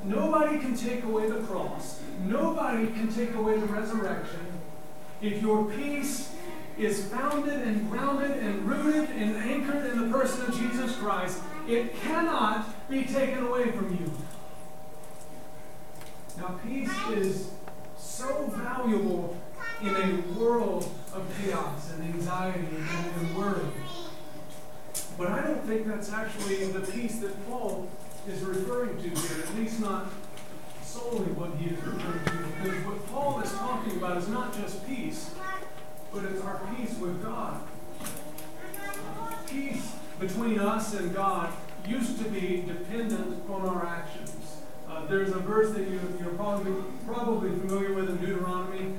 Nobody 0.05 0.59
can 0.59 0.73
take 0.73 1.03
away 1.03 1.29
the 1.29 1.41
cross. 1.41 2.01
Nobody 2.23 2.87
can 2.87 3.13
take 3.13 3.35
away 3.35 3.59
the 3.59 3.65
resurrection. 3.65 4.39
If 5.21 5.41
your 5.41 5.65
peace 5.65 6.33
is 6.77 7.05
founded 7.07 7.67
and 7.67 7.91
grounded 7.91 8.37
and 8.37 8.65
rooted 8.65 9.09
and 9.09 9.35
anchored 9.35 9.85
in 9.87 9.99
the 9.99 10.17
person 10.17 10.45
of 10.45 10.57
Jesus 10.57 10.95
Christ, 10.95 11.41
it 11.67 11.93
cannot 12.03 12.89
be 12.89 13.03
taken 13.03 13.47
away 13.47 13.71
from 13.71 13.91
you. 13.97 14.13
Now, 16.37 16.57
peace 16.65 16.91
is 17.11 17.51
so 17.97 18.45
valuable 18.55 19.35
in 19.81 19.95
a 19.95 20.39
world 20.39 20.91
of 21.13 21.23
chaos 21.39 21.91
and 21.93 22.03
anxiety 22.03 22.59
and, 22.59 23.37
worry. 23.37 23.61
But 25.17 25.27
I 25.27 25.41
don't 25.41 25.63
think 25.65 25.87
that's 25.87 26.11
actually 26.11 26.65
the 26.65 26.79
peace 26.79 27.19
that 27.19 27.47
Paul 27.47 27.87
is 28.27 28.41
referring 28.41 28.97
to 28.97 29.09
here, 29.09 29.43
at 29.43 29.55
least 29.55 29.79
not 29.79 30.07
solely 30.81 31.31
what 31.33 31.55
he 31.59 31.69
is 31.69 31.83
referring 31.83 32.25
to, 32.25 32.63
because 32.63 32.85
what 32.85 33.07
Paul 33.07 33.39
is 33.41 33.51
talking 33.51 33.97
about 33.97 34.17
is 34.17 34.27
not 34.27 34.53
just 34.53 34.85
peace, 34.87 35.31
but 36.13 36.23
it's 36.23 36.41
our 36.41 36.59
peace 36.75 36.95
with 36.97 37.23
God. 37.23 37.61
peace 39.47 39.91
between 40.19 40.59
us 40.59 40.93
and 40.93 41.13
God 41.13 41.53
used 41.87 42.17
to 42.23 42.29
be 42.29 42.63
dependent 42.67 43.47
on 43.49 43.61
our 43.61 43.85
actions. 43.85 44.57
Uh, 44.89 45.05
there's 45.05 45.29
a 45.29 45.39
verse 45.39 45.73
that 45.73 45.87
you, 45.87 45.99
you're 46.19 46.33
probably, 46.33 46.73
probably 47.05 47.49
familiar 47.49 47.93
with 47.93 48.09
in 48.09 48.17
Deuteronomy. 48.17 48.93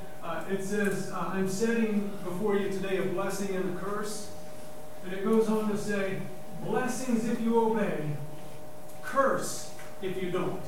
It 0.50 0.64
says, 0.64 1.10
uh, 1.12 1.30
I'm 1.32 1.48
setting 1.48 2.10
before 2.24 2.56
you 2.56 2.70
today 2.70 2.96
a 2.98 3.02
blessing 3.02 3.54
and 3.54 3.76
a 3.76 3.80
curse. 3.80 4.30
And 5.04 5.12
it 5.12 5.22
goes 5.22 5.48
on 5.48 5.70
to 5.70 5.76
say, 5.76 6.20
blessings 6.64 7.28
if 7.28 7.40
you 7.40 7.60
obey, 7.60 8.10
curse 9.02 9.74
if 10.00 10.22
you 10.22 10.30
don't. 10.30 10.62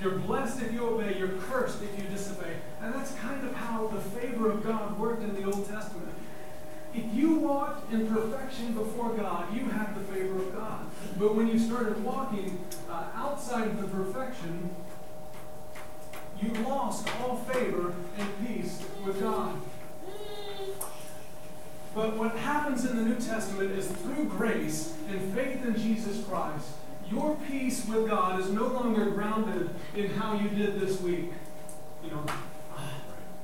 You're 0.00 0.18
blessed 0.18 0.62
if 0.62 0.72
you 0.72 0.84
obey, 0.86 1.16
you're 1.16 1.38
cursed 1.48 1.82
if 1.82 1.96
you 1.96 2.08
disobey. 2.08 2.56
And 2.82 2.92
that's 2.92 3.14
kind 3.14 3.46
of 3.46 3.54
how 3.54 3.86
the 3.86 4.00
favor 4.00 4.50
of 4.50 4.64
God 4.64 4.98
worked 4.98 5.22
in 5.22 5.34
the 5.34 5.44
Old 5.44 5.68
Testament. 5.68 6.08
If 6.92 7.12
you 7.14 7.36
walked 7.36 7.92
in 7.92 8.06
perfection 8.08 8.74
before 8.74 9.10
God, 9.10 9.54
you 9.54 9.66
had 9.66 9.94
the 9.94 10.12
favor 10.12 10.36
of 10.36 10.54
God. 10.54 10.86
But 11.16 11.34
when 11.34 11.48
you 11.48 11.58
started 11.58 12.02
walking 12.04 12.64
uh, 12.90 13.06
outside 13.14 13.68
of 13.68 13.80
the 13.80 13.88
perfection, 13.88 14.70
you 16.40 16.52
lost 16.64 17.08
all 17.20 17.36
favor 17.36 17.94
and 18.18 18.46
peace 18.46 18.82
with 19.04 19.20
God. 19.20 19.60
But 21.94 22.16
what 22.16 22.36
happens 22.36 22.84
in 22.84 22.96
the 22.96 23.02
New 23.02 23.20
Testament 23.20 23.70
is 23.70 23.86
through 23.86 24.24
grace 24.24 24.94
and 25.08 25.32
faith 25.32 25.64
in 25.64 25.76
Jesus 25.76 26.24
Christ, 26.24 26.66
your 27.10 27.36
peace 27.48 27.86
with 27.86 28.08
God 28.08 28.40
is 28.40 28.50
no 28.50 28.66
longer 28.66 29.10
grounded 29.10 29.70
in 29.94 30.10
how 30.10 30.34
you 30.34 30.48
did 30.48 30.80
this 30.80 31.00
week. 31.00 31.30
You 32.02 32.10
know, 32.10 32.24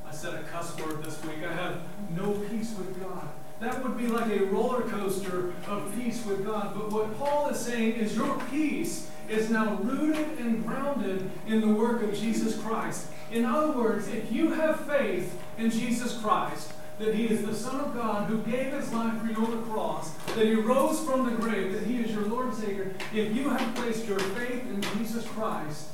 I 0.07 0.11
said 0.11 0.35
a 0.35 0.42
cuss 0.44 0.76
word 0.81 1.05
this 1.05 1.22
week. 1.24 1.44
I 1.48 1.53
have 1.53 1.83
no 2.16 2.33
peace 2.33 2.74
with 2.76 3.00
God. 3.00 3.29
That 3.61 3.85
would 3.85 3.96
be 3.96 4.07
like 4.07 4.31
a 4.33 4.44
roller 4.46 4.83
coaster 4.83 5.53
of 5.68 5.94
peace 5.94 6.24
with 6.24 6.44
God. 6.44 6.74
But 6.74 6.90
what 6.90 7.16
Paul 7.18 7.50
is 7.50 7.61
saying 7.61 7.92
is 7.92 8.16
your 8.16 8.40
peace 8.50 9.11
is 9.30 9.48
now 9.48 9.76
rooted 9.76 10.38
and 10.38 10.66
grounded 10.66 11.30
in 11.46 11.60
the 11.60 11.68
work 11.68 12.02
of 12.02 12.14
Jesus 12.14 12.60
Christ. 12.60 13.06
In 13.30 13.44
other 13.44 13.72
words, 13.72 14.08
if 14.08 14.32
you 14.32 14.52
have 14.52 14.86
faith 14.86 15.38
in 15.56 15.70
Jesus 15.70 16.18
Christ, 16.18 16.72
that 16.98 17.14
he 17.14 17.26
is 17.26 17.46
the 17.46 17.54
Son 17.54 17.80
of 17.80 17.94
God 17.94 18.28
who 18.28 18.42
gave 18.42 18.72
his 18.72 18.92
life 18.92 19.20
for 19.20 19.26
you 19.28 19.36
on 19.36 19.50
the 19.52 19.66
cross, 19.72 20.12
that 20.34 20.44
he 20.44 20.54
rose 20.54 21.00
from 21.04 21.24
the 21.24 21.36
grave, 21.36 21.72
that 21.72 21.84
he 21.84 22.00
is 22.02 22.10
your 22.10 22.26
Lord 22.26 22.48
and 22.48 22.54
Savior, 22.54 22.94
if 23.14 23.34
you 23.34 23.48
have 23.48 23.74
placed 23.74 24.06
your 24.06 24.18
faith 24.18 24.66
in 24.66 24.82
Jesus 24.98 25.26
Christ, 25.28 25.88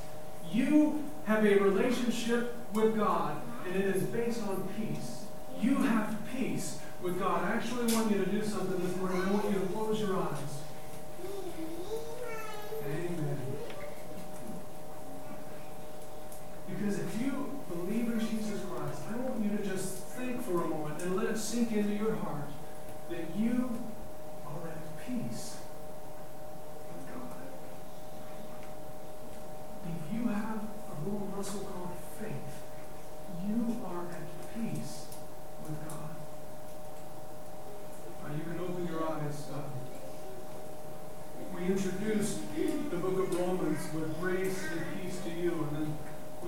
you 0.51 1.05
have 1.27 1.45
a 1.45 1.59
relationship 1.59 2.57
with 2.73 2.97
God, 2.97 3.41
and 3.67 3.77
it 3.77 3.97
is 3.97 4.03
based 4.05 4.43
on 4.43 4.69
peace. 4.79 5.25
You 5.61 5.77
have 5.77 6.17
peace 6.35 6.81
with 7.03 7.19
God. 7.21 7.45
I 7.45 7.55
actually 7.55 7.93
want 7.95 8.11
you 8.11 8.25
to 8.25 8.31
do 8.31 8.43
something 8.43 8.85
this 8.85 8.97
morning. 8.97 9.23
I 9.23 9.31
want 9.31 9.45
you 9.47 9.61
to 9.61 9.67
close 9.67 10.01
your 10.01 10.17
eyes. 10.17 10.39
Amen. 12.85 13.39
Because 16.87 17.01
if 17.01 17.21
you 17.21 17.51
believe 17.69 18.13
in 18.13 18.21
Jesus 18.21 18.61
Christ, 18.71 19.01
I 19.13 19.17
want 19.17 19.43
you 19.43 19.59
to 19.59 19.67
just 19.67 20.05
think 20.15 20.41
for 20.41 20.63
a 20.63 20.69
moment 20.69 21.03
and 21.03 21.17
let 21.17 21.27
it 21.27 21.37
sink 21.37 21.73
into 21.73 21.93
your 21.93 22.15
heart 22.15 22.49
that 23.11 23.25
you 23.37 23.77
are 24.47 24.69
at 24.69 25.05
peace 25.05 25.57
with 26.87 27.13
God. 27.13 27.43
If 29.85 30.15
you 30.15 30.29
have 30.29 30.61
a 30.63 31.05
little 31.05 31.27
muscle 31.37 31.59
called 31.63 31.97
faith, 32.21 32.63
you 33.49 33.85
are 33.85 34.07
at 34.09 34.55
peace 34.55 35.07
with 35.65 35.89
God. 35.89 36.11
Now 38.23 38.33
you 38.33 38.43
can 38.45 38.61
open 38.61 38.87
your 38.87 39.11
eyes. 39.11 39.49
Uh, 39.53 39.63
we 41.53 41.67
introduced 41.67 42.39
the 42.55 42.97
book 42.97 43.19
of 43.19 43.41
Romans 43.41 43.93
with 43.93 44.21
grace 44.21 44.63
and 44.71 45.03
peace 45.03 45.19
to 45.25 45.31
you, 45.31 45.67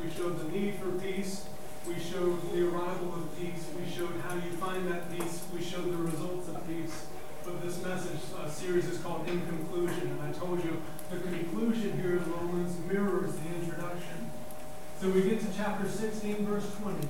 we 0.02 0.10
showed 0.10 0.38
the 0.38 0.56
need 0.56 0.74
for 0.76 0.90
peace. 0.92 1.46
We 1.86 1.98
showed 1.98 2.52
the 2.52 2.68
arrival 2.68 3.14
of 3.14 3.38
peace. 3.38 3.64
We 3.78 3.90
showed 3.90 4.20
how 4.26 4.34
you 4.34 4.50
find 4.52 4.86
that 4.88 5.10
peace. 5.10 5.44
We 5.54 5.62
showed 5.62 5.90
the 5.90 5.96
results 5.96 6.48
of 6.48 6.66
peace. 6.66 7.06
But 7.44 7.62
this 7.62 7.82
message 7.82 8.20
uh, 8.36 8.48
series 8.48 8.86
is 8.86 8.98
called 8.98 9.26
In 9.28 9.40
Conclusion. 9.46 10.18
And 10.20 10.22
I 10.22 10.38
told 10.38 10.62
you 10.62 10.82
the 11.10 11.18
conclusion 11.18 11.98
here 12.00 12.18
in 12.18 12.32
Romans 12.32 12.76
mirrors 12.90 13.34
the 13.36 13.48
introduction. 13.54 14.30
So 15.00 15.10
we 15.10 15.22
get 15.22 15.40
to 15.40 15.46
chapter 15.56 15.88
16, 15.88 16.44
verse 16.46 16.70
20. 16.82 17.08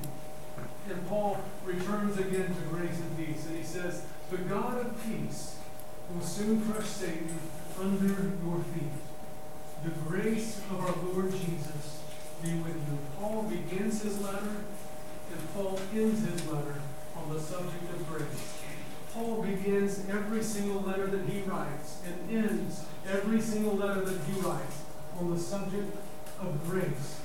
And 0.91 1.09
Paul 1.09 1.39
returns 1.65 2.19
again 2.19 2.55
to 2.55 2.63
grace 2.71 2.99
and 2.99 3.17
peace. 3.17 3.47
And 3.47 3.57
he 3.57 3.65
says, 3.65 4.05
The 4.31 4.39
God 4.39 4.87
of 4.87 5.05
peace 5.05 5.57
will 6.15 6.25
soon 6.25 6.63
crush 6.71 6.87
Satan 6.87 7.39
under 7.81 8.07
your 8.07 8.63
feet. 8.75 8.93
The 9.85 9.91
grace 10.09 10.59
of 10.71 10.81
our 10.81 10.95
Lord 11.13 11.33
Jesus 11.33 11.98
be 12.43 12.55
with 12.55 12.77
you. 12.77 12.99
Paul 13.19 13.43
begins 13.43 14.03
his 14.03 14.21
letter 14.21 14.57
and 15.31 15.55
Paul 15.55 15.79
ends 15.93 16.27
his 16.29 16.47
letter 16.47 16.81
on 17.17 17.33
the 17.33 17.41
subject 17.41 17.85
of 17.93 18.09
grace. 18.09 18.55
Paul 19.13 19.43
begins 19.43 20.09
every 20.09 20.43
single 20.43 20.83
letter 20.83 21.07
that 21.07 21.29
he 21.29 21.43
writes 21.43 22.01
and 22.07 22.45
ends 22.45 22.85
every 23.11 23.41
single 23.41 23.75
letter 23.75 24.03
that 24.03 24.21
he 24.25 24.41
writes 24.41 24.83
on 25.19 25.31
the 25.35 25.41
subject 25.41 25.97
of 26.41 26.69
grace. 26.69 27.21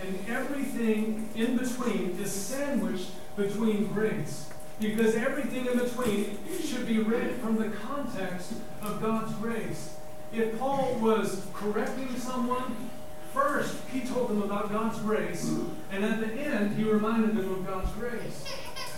And 0.00 0.18
everything 0.28 1.28
in 1.34 1.56
between 1.56 2.18
is 2.20 2.32
sandwiched 2.32 3.10
between 3.36 3.88
grace. 3.88 4.48
Because 4.78 5.14
everything 5.14 5.66
in 5.66 5.78
between 5.78 6.38
should 6.62 6.86
be 6.86 6.98
read 6.98 7.36
from 7.36 7.56
the 7.56 7.70
context 7.70 8.52
of 8.82 9.00
God's 9.00 9.34
grace. 9.36 9.96
If 10.32 10.58
Paul 10.58 10.98
was 11.00 11.46
correcting 11.54 12.14
someone, 12.18 12.90
first 13.36 13.76
he 13.92 14.00
told 14.00 14.30
them 14.30 14.42
about 14.42 14.72
God's 14.72 14.98
grace, 15.00 15.54
and 15.92 16.02
at 16.02 16.20
the 16.20 16.32
end 16.32 16.74
he 16.74 16.84
reminded 16.84 17.36
them 17.36 17.52
of 17.52 17.66
God's 17.66 17.92
grace. 17.92 18.44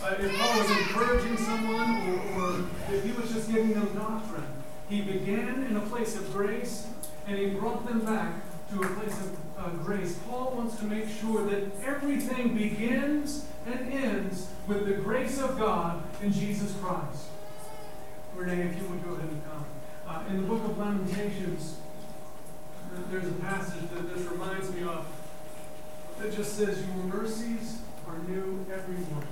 Uh, 0.01 0.15
if 0.17 0.39
Paul 0.39 0.59
was 0.61 0.71
encouraging 0.71 1.37
someone, 1.37 2.09
or, 2.09 2.41
or 2.41 2.95
if 2.95 3.05
he 3.05 3.11
was 3.13 3.33
just 3.33 3.53
giving 3.53 3.75
them 3.75 3.93
doctrine, 3.95 4.47
he 4.89 5.03
began 5.03 5.65
in 5.65 5.77
a 5.77 5.81
place 5.81 6.15
of 6.15 6.33
grace, 6.33 6.87
and 7.27 7.37
he 7.37 7.49
brought 7.51 7.85
them 7.85 8.05
back 8.05 8.33
to 8.71 8.81
a 8.81 8.87
place 8.95 9.19
of 9.19 9.37
uh, 9.59 9.71
grace. 9.83 10.17
Paul 10.29 10.53
wants 10.57 10.77
to 10.77 10.85
make 10.85 11.09
sure 11.09 11.45
that 11.47 11.65
everything 11.85 12.57
begins 12.57 13.45
and 13.67 13.93
ends 13.93 14.49
with 14.69 14.87
the 14.87 14.95
grace 14.95 15.41
of 15.41 15.59
God 15.59 16.01
in 16.23 16.33
Jesus 16.33 16.75
Christ. 16.81 17.25
Renee, 18.37 18.69
if 18.69 18.81
you 18.81 18.89
would 18.89 19.05
go 19.05 19.15
ahead 19.15 19.29
and 19.29 19.43
come. 19.51 19.65
Uh, 20.07 20.23
in 20.31 20.43
the 20.43 20.47
book 20.47 20.65
of 20.65 20.79
Lamentations, 20.79 21.77
there's 23.11 23.29
a 23.29 23.33
passage 23.33 23.89
that 23.95 24.15
this 24.15 24.27
reminds 24.27 24.71
me 24.73 24.83
of 24.83 25.07
that 26.19 26.35
just 26.35 26.57
says, 26.57 26.85
Your 26.87 27.05
mercies 27.05 27.79
are 28.07 28.19
new 28.29 28.65
every 28.73 28.97
morning. 28.97 29.29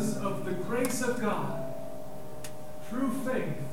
Because 0.00 0.16
of 0.24 0.46
the 0.46 0.52
grace 0.52 1.02
of 1.02 1.20
God 1.20 1.74
through 2.88 3.10
faith 3.22 3.69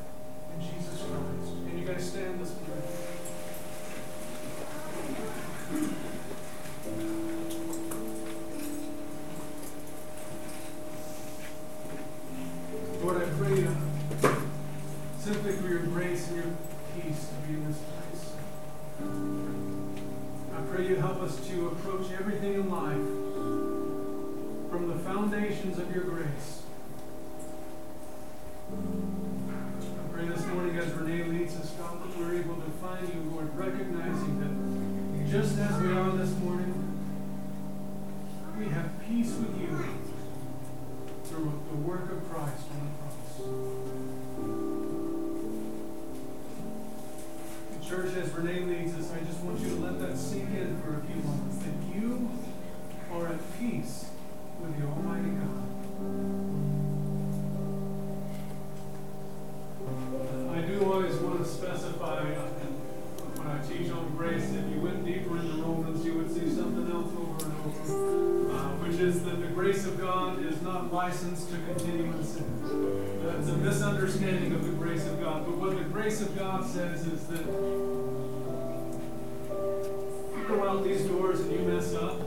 not 70.84 71.12
to 71.12 71.58
continue 71.74 72.06
in 72.06 72.24
sin. 72.24 73.22
That's 73.24 73.50
a 73.50 73.58
misunderstanding 73.58 74.54
of 74.54 74.64
the 74.64 74.74
grace 74.74 75.06
of 75.08 75.20
God. 75.20 75.46
But 75.46 75.58
what 75.58 75.78
the 75.78 75.84
grace 75.86 76.22
of 76.22 76.38
God 76.38 76.66
says 76.66 77.08
is 77.08 77.26
that 77.28 77.46
you 80.38 80.46
go 80.48 80.70
out 80.70 80.84
these 80.84 81.04
doors 81.06 81.40
and 81.42 81.52
you 81.52 81.60
mess 81.60 81.96
up, 81.96 82.20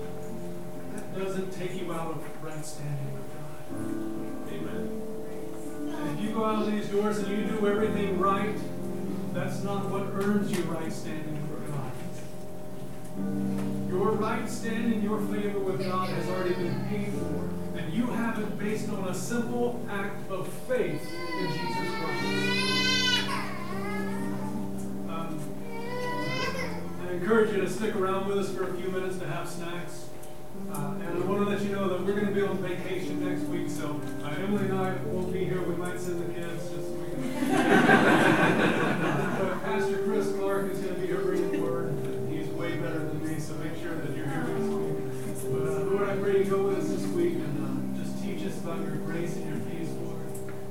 that 0.94 1.18
doesn't 1.18 1.52
take 1.52 1.80
you 1.80 1.92
out 1.92 2.10
of 2.10 2.42
right 2.42 2.64
standing 2.64 3.12
with 3.14 3.28
God. 3.34 3.54
Amen. 4.52 5.02
And 5.94 6.18
if 6.18 6.24
you 6.24 6.34
go 6.34 6.44
out 6.44 6.66
these 6.70 6.88
doors 6.88 7.18
and 7.18 7.28
you 7.28 7.44
do 7.44 7.66
everything 7.68 8.18
right, 8.18 8.56
that's 9.32 9.62
not 9.62 9.88
what 9.90 10.02
earns 10.22 10.50
you 10.50 10.64
right 10.64 10.92
standing 10.92 11.48
with 11.50 11.70
God. 11.70 11.92
Your 13.88 14.12
right 14.12 14.48
standing, 14.48 15.02
your 15.02 15.20
favor 15.26 15.60
with 15.60 15.84
God 15.84 16.08
has 16.08 16.28
already 16.28 16.54
been 16.54 16.84
paid 16.88 17.12
for. 17.12 17.49
You 17.92 18.06
have 18.06 18.38
it 18.38 18.56
based 18.56 18.88
on 18.88 19.08
a 19.08 19.14
simple 19.14 19.84
act 19.90 20.30
of 20.30 20.46
faith 20.68 21.02
in 21.40 21.46
Jesus 21.48 21.90
Christ. 21.98 23.28
Um, 25.08 25.40
I 27.02 27.12
encourage 27.12 27.50
you 27.52 27.60
to 27.62 27.68
stick 27.68 27.96
around 27.96 28.28
with 28.28 28.38
us 28.38 28.54
for 28.54 28.70
a 28.70 28.74
few 28.74 28.90
minutes 28.90 29.18
to 29.18 29.26
have 29.26 29.48
snacks. 29.48 30.06
Uh, 30.72 30.94
and 31.00 31.22
I 31.22 31.26
want 31.26 31.42
to 31.42 31.50
let 31.50 31.62
you 31.62 31.70
know 31.70 31.88
that 31.88 32.06
we're 32.06 32.12
going 32.12 32.28
to 32.28 32.32
be 32.32 32.42
on 32.42 32.58
vacation 32.58 33.28
next 33.28 33.42
week, 33.48 33.68
so 33.68 34.00
uh, 34.22 34.28
Emily 34.38 34.66
and 34.66 34.78
I 34.78 34.94
won't 35.06 35.32
be 35.32 35.44
here. 35.44 35.60
We 35.60 35.74
might 35.74 35.98
send 35.98 36.20
the 36.20 36.32
kids 36.32 36.70
just 36.70 36.86
so 36.86 36.92
we 36.92 37.10
can. 37.10 37.48
but 39.40 39.64
Pastor 39.64 40.04
Chris 40.04 40.30
Clark 40.36 40.70
is 40.70 40.78
going 40.78 40.94
to 40.94 41.00
be 41.00 41.08
here 41.08 41.18
bringing 41.18 41.50
the 41.50 41.58
word. 41.60 41.92
He's 42.30 42.46
way 42.50 42.76
better 42.76 43.00
than 43.00 43.26
me, 43.26 43.40
so 43.40 43.54
make 43.54 43.76
sure 43.82 43.96
that 43.96 44.16
you're 44.16 44.28
here 44.28 44.44
next 44.44 44.68
week. 44.68 45.52
But 45.52 45.62
uh, 45.66 45.80
Lord, 45.90 46.08
I 46.08 46.16
pray 46.16 46.38
you 46.38 46.44
go 46.44 46.68
with 46.68 46.78
us 46.78 46.88
this 46.88 47.04
week 47.08 47.34
and 47.34 47.66
uh, 47.66 47.70
about 48.70 48.86
your 48.86 48.96
grace 48.98 49.34
and 49.34 49.48
your 49.48 49.58
peace, 49.70 49.90
Lord. 50.00 50.18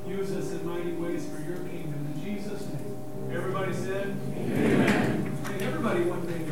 Use 0.07 0.31
us 0.31 0.51
in 0.51 0.65
mighty 0.65 0.93
ways 0.93 1.27
for 1.27 1.41
your 1.41 1.57
kingdom. 1.57 2.13
In 2.15 2.23
Jesus' 2.23 2.65
name. 2.67 2.97
Everybody 3.31 3.73
said, 3.73 4.15
Amen. 4.37 5.37
Hey, 5.45 5.65
everybody 5.65 6.01
one 6.03 6.21
thing, 6.21 6.45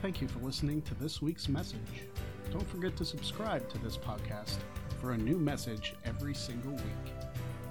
Thank 0.00 0.20
you 0.20 0.28
for 0.28 0.38
listening 0.40 0.82
to 0.82 0.94
this 0.94 1.20
week's 1.20 1.48
message. 1.48 2.04
Don't 2.52 2.68
forget 2.68 2.96
to 2.98 3.04
subscribe 3.04 3.68
to 3.70 3.78
this 3.78 3.96
podcast 3.96 4.58
for 5.00 5.12
a 5.12 5.18
new 5.18 5.38
message 5.38 5.94
every 6.04 6.34
single 6.34 6.72
week. 6.72 7.14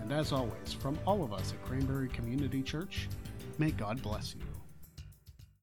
And 0.02 0.12
as 0.12 0.34
always, 0.34 0.74
from 0.74 0.98
all 1.08 1.24
of 1.24 1.32
us 1.32 1.54
at 1.54 1.64
Cranberry 1.64 2.10
Community 2.10 2.62
Church, 2.62 3.08
may 3.60 3.72
God 3.72 4.02
bless 4.02 4.36
you. 4.36 4.53